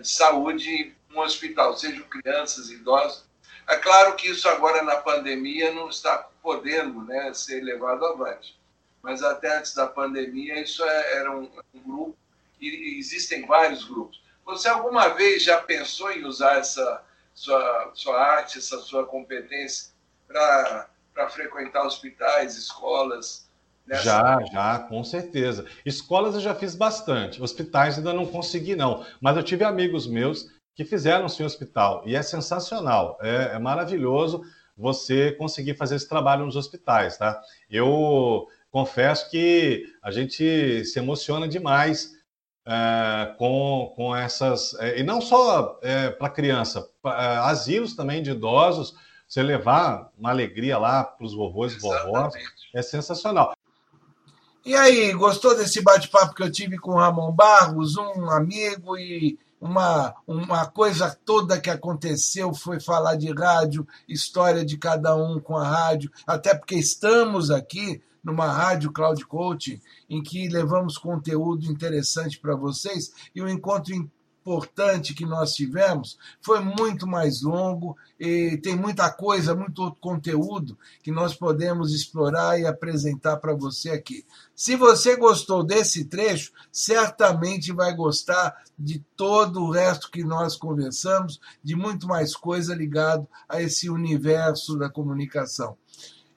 de 0.00 0.08
saúde 0.08 0.94
no 1.08 1.20
hospital, 1.20 1.76
sejam 1.76 2.04
crianças, 2.04 2.70
idosos. 2.70 3.24
É 3.68 3.76
claro 3.76 4.16
que 4.16 4.28
isso 4.28 4.48
agora 4.48 4.82
na 4.82 4.96
pandemia 4.96 5.72
não 5.72 5.88
está 5.88 6.28
podendo 6.42 7.04
né, 7.04 7.32
ser 7.34 7.62
levado 7.62 8.04
avante 8.04 8.57
mas 9.08 9.22
até 9.22 9.56
antes 9.56 9.74
da 9.74 9.86
pandemia 9.86 10.60
isso 10.60 10.84
é, 10.84 11.16
era 11.16 11.34
um, 11.34 11.48
um 11.74 11.80
grupo 11.80 12.14
e 12.60 12.98
existem 12.98 13.46
vários 13.46 13.84
grupos. 13.84 14.20
Você 14.44 14.68
alguma 14.68 15.08
vez 15.08 15.42
já 15.42 15.62
pensou 15.62 16.12
em 16.12 16.26
usar 16.26 16.58
essa 16.58 17.02
sua, 17.32 17.90
sua 17.94 18.20
arte, 18.20 18.58
essa 18.58 18.78
sua 18.80 19.06
competência 19.06 19.92
para 20.26 20.86
frequentar 21.30 21.86
hospitais, 21.86 22.58
escolas? 22.58 23.48
Nessa... 23.86 24.02
Já, 24.02 24.44
já, 24.52 24.78
com 24.80 25.02
certeza. 25.02 25.64
Escolas 25.86 26.34
eu 26.34 26.40
já 26.42 26.54
fiz 26.54 26.74
bastante, 26.74 27.42
hospitais 27.42 27.96
ainda 27.96 28.12
não 28.12 28.26
consegui, 28.26 28.76
não. 28.76 29.06
Mas 29.22 29.38
eu 29.38 29.42
tive 29.42 29.64
amigos 29.64 30.06
meus 30.06 30.50
que 30.74 30.84
fizeram 30.84 31.30
sim 31.30 31.44
hospital 31.44 32.02
e 32.04 32.14
é 32.14 32.20
sensacional, 32.20 33.18
é, 33.22 33.52
é 33.54 33.58
maravilhoso 33.58 34.44
você 34.76 35.32
conseguir 35.32 35.74
fazer 35.74 35.96
esse 35.96 36.08
trabalho 36.08 36.44
nos 36.44 36.56
hospitais, 36.56 37.16
tá? 37.16 37.40
Eu 37.70 38.46
confesso 38.78 39.28
que 39.28 39.86
a 40.00 40.10
gente 40.12 40.84
se 40.84 40.98
emociona 41.00 41.48
demais 41.48 42.12
é, 42.64 43.34
com, 43.36 43.92
com 43.96 44.14
essas. 44.14 44.74
É, 44.74 45.00
e 45.00 45.02
não 45.02 45.20
só 45.20 45.80
é, 45.82 46.10
para 46.10 46.30
criança, 46.30 46.88
pra, 47.02 47.22
é, 47.22 47.36
asilos 47.38 47.96
também 47.96 48.22
de 48.22 48.30
idosos, 48.30 48.94
você 49.26 49.42
levar 49.42 50.12
uma 50.16 50.30
alegria 50.30 50.78
lá 50.78 51.02
para 51.02 51.26
os 51.26 51.34
vovôs 51.34 51.74
e 51.74 51.80
vovós 51.80 52.32
é 52.72 52.80
sensacional. 52.80 53.52
E 54.64 54.76
aí, 54.76 55.12
gostou 55.12 55.56
desse 55.56 55.82
bate-papo 55.82 56.34
que 56.34 56.42
eu 56.42 56.52
tive 56.52 56.78
com 56.78 56.92
o 56.92 56.98
Ramon 56.98 57.32
Barros, 57.32 57.96
um 57.96 58.30
amigo 58.30 58.96
e 58.96 59.38
uma, 59.60 60.14
uma 60.26 60.66
coisa 60.66 61.18
toda 61.24 61.60
que 61.60 61.70
aconteceu 61.70 62.54
foi 62.54 62.78
falar 62.78 63.16
de 63.16 63.32
rádio, 63.32 63.86
história 64.08 64.64
de 64.64 64.76
cada 64.76 65.16
um 65.16 65.40
com 65.40 65.56
a 65.56 65.66
rádio, 65.66 66.12
até 66.26 66.54
porque 66.54 66.76
estamos 66.76 67.50
aqui 67.50 68.00
numa 68.28 68.52
rádio 68.52 68.92
Cloud 68.92 69.24
Coaching, 69.26 69.80
em 70.08 70.22
que 70.22 70.48
levamos 70.48 70.98
conteúdo 70.98 71.64
interessante 71.64 72.38
para 72.38 72.54
vocês, 72.54 73.10
e 73.34 73.40
o 73.40 73.48
encontro 73.48 73.94
importante 73.94 75.14
que 75.14 75.26
nós 75.26 75.54
tivemos 75.54 76.18
foi 76.40 76.60
muito 76.60 77.06
mais 77.06 77.42
longo 77.42 77.96
e 78.18 78.58
tem 78.58 78.76
muita 78.76 79.10
coisa, 79.10 79.54
muito 79.54 79.82
outro 79.82 80.00
conteúdo 80.00 80.78
que 81.02 81.10
nós 81.10 81.34
podemos 81.34 81.92
explorar 81.92 82.58
e 82.58 82.66
apresentar 82.66 83.38
para 83.38 83.54
você 83.54 83.90
aqui. 83.90 84.24
Se 84.54 84.76
você 84.76 85.16
gostou 85.16 85.62
desse 85.62 86.04
trecho, 86.06 86.52
certamente 86.72 87.72
vai 87.72 87.94
gostar 87.94 88.54
de 88.78 89.04
todo 89.16 89.62
o 89.62 89.70
resto 89.70 90.10
que 90.10 90.24
nós 90.24 90.56
conversamos, 90.56 91.40
de 91.62 91.74
muito 91.76 92.06
mais 92.06 92.34
coisa 92.34 92.74
ligado 92.74 93.26
a 93.48 93.60
esse 93.60 93.90
universo 93.90 94.78
da 94.78 94.88
comunicação. 94.88 95.76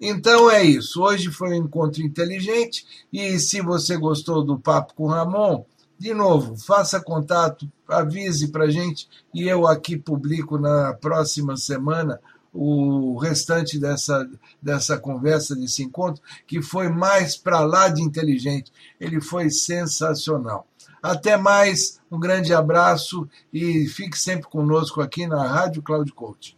Então 0.02 0.50
é 0.50 0.64
isso. 0.64 1.04
Hoje 1.04 1.30
foi 1.30 1.52
um 1.52 1.66
encontro 1.66 2.02
inteligente 2.02 2.84
e 3.14 3.38
se 3.38 3.62
você 3.62 3.96
gostou 3.96 4.44
do 4.44 4.58
papo 4.58 4.96
com 4.96 5.06
Ramon, 5.06 5.64
de 6.00 6.12
novo, 6.12 6.58
faça 6.58 7.00
contato, 7.00 7.72
avise 7.88 8.48
para 8.48 8.72
gente 8.72 9.08
e 9.32 9.48
eu 9.48 9.68
aqui 9.68 9.96
publico 9.96 10.58
na 10.58 10.96
próxima 10.96 11.56
semana 11.56 12.20
o 12.52 13.16
restante 13.20 13.80
dessa, 13.80 14.28
dessa 14.60 14.98
conversa, 14.98 15.56
desse 15.56 15.84
encontro, 15.84 16.24
que 16.48 16.64
foi 16.64 16.90
mais 16.90 17.38
para 17.38 17.60
lá 17.60 17.88
de 17.88 18.02
inteligente. 18.02 18.72
Ele 19.00 19.22
foi 19.22 19.52
sensacional. 19.52 20.68
Até 21.02 21.38
mais, 21.38 22.00
um 22.12 22.20
grande 22.20 22.54
abraço 22.54 23.30
e 23.54 23.88
fique 23.88 24.18
sempre 24.18 24.50
conosco 24.50 25.00
aqui 25.00 25.28
na 25.28 25.48
Rádio 25.48 25.84
Cloud 25.84 26.12
Coach. 26.12 26.58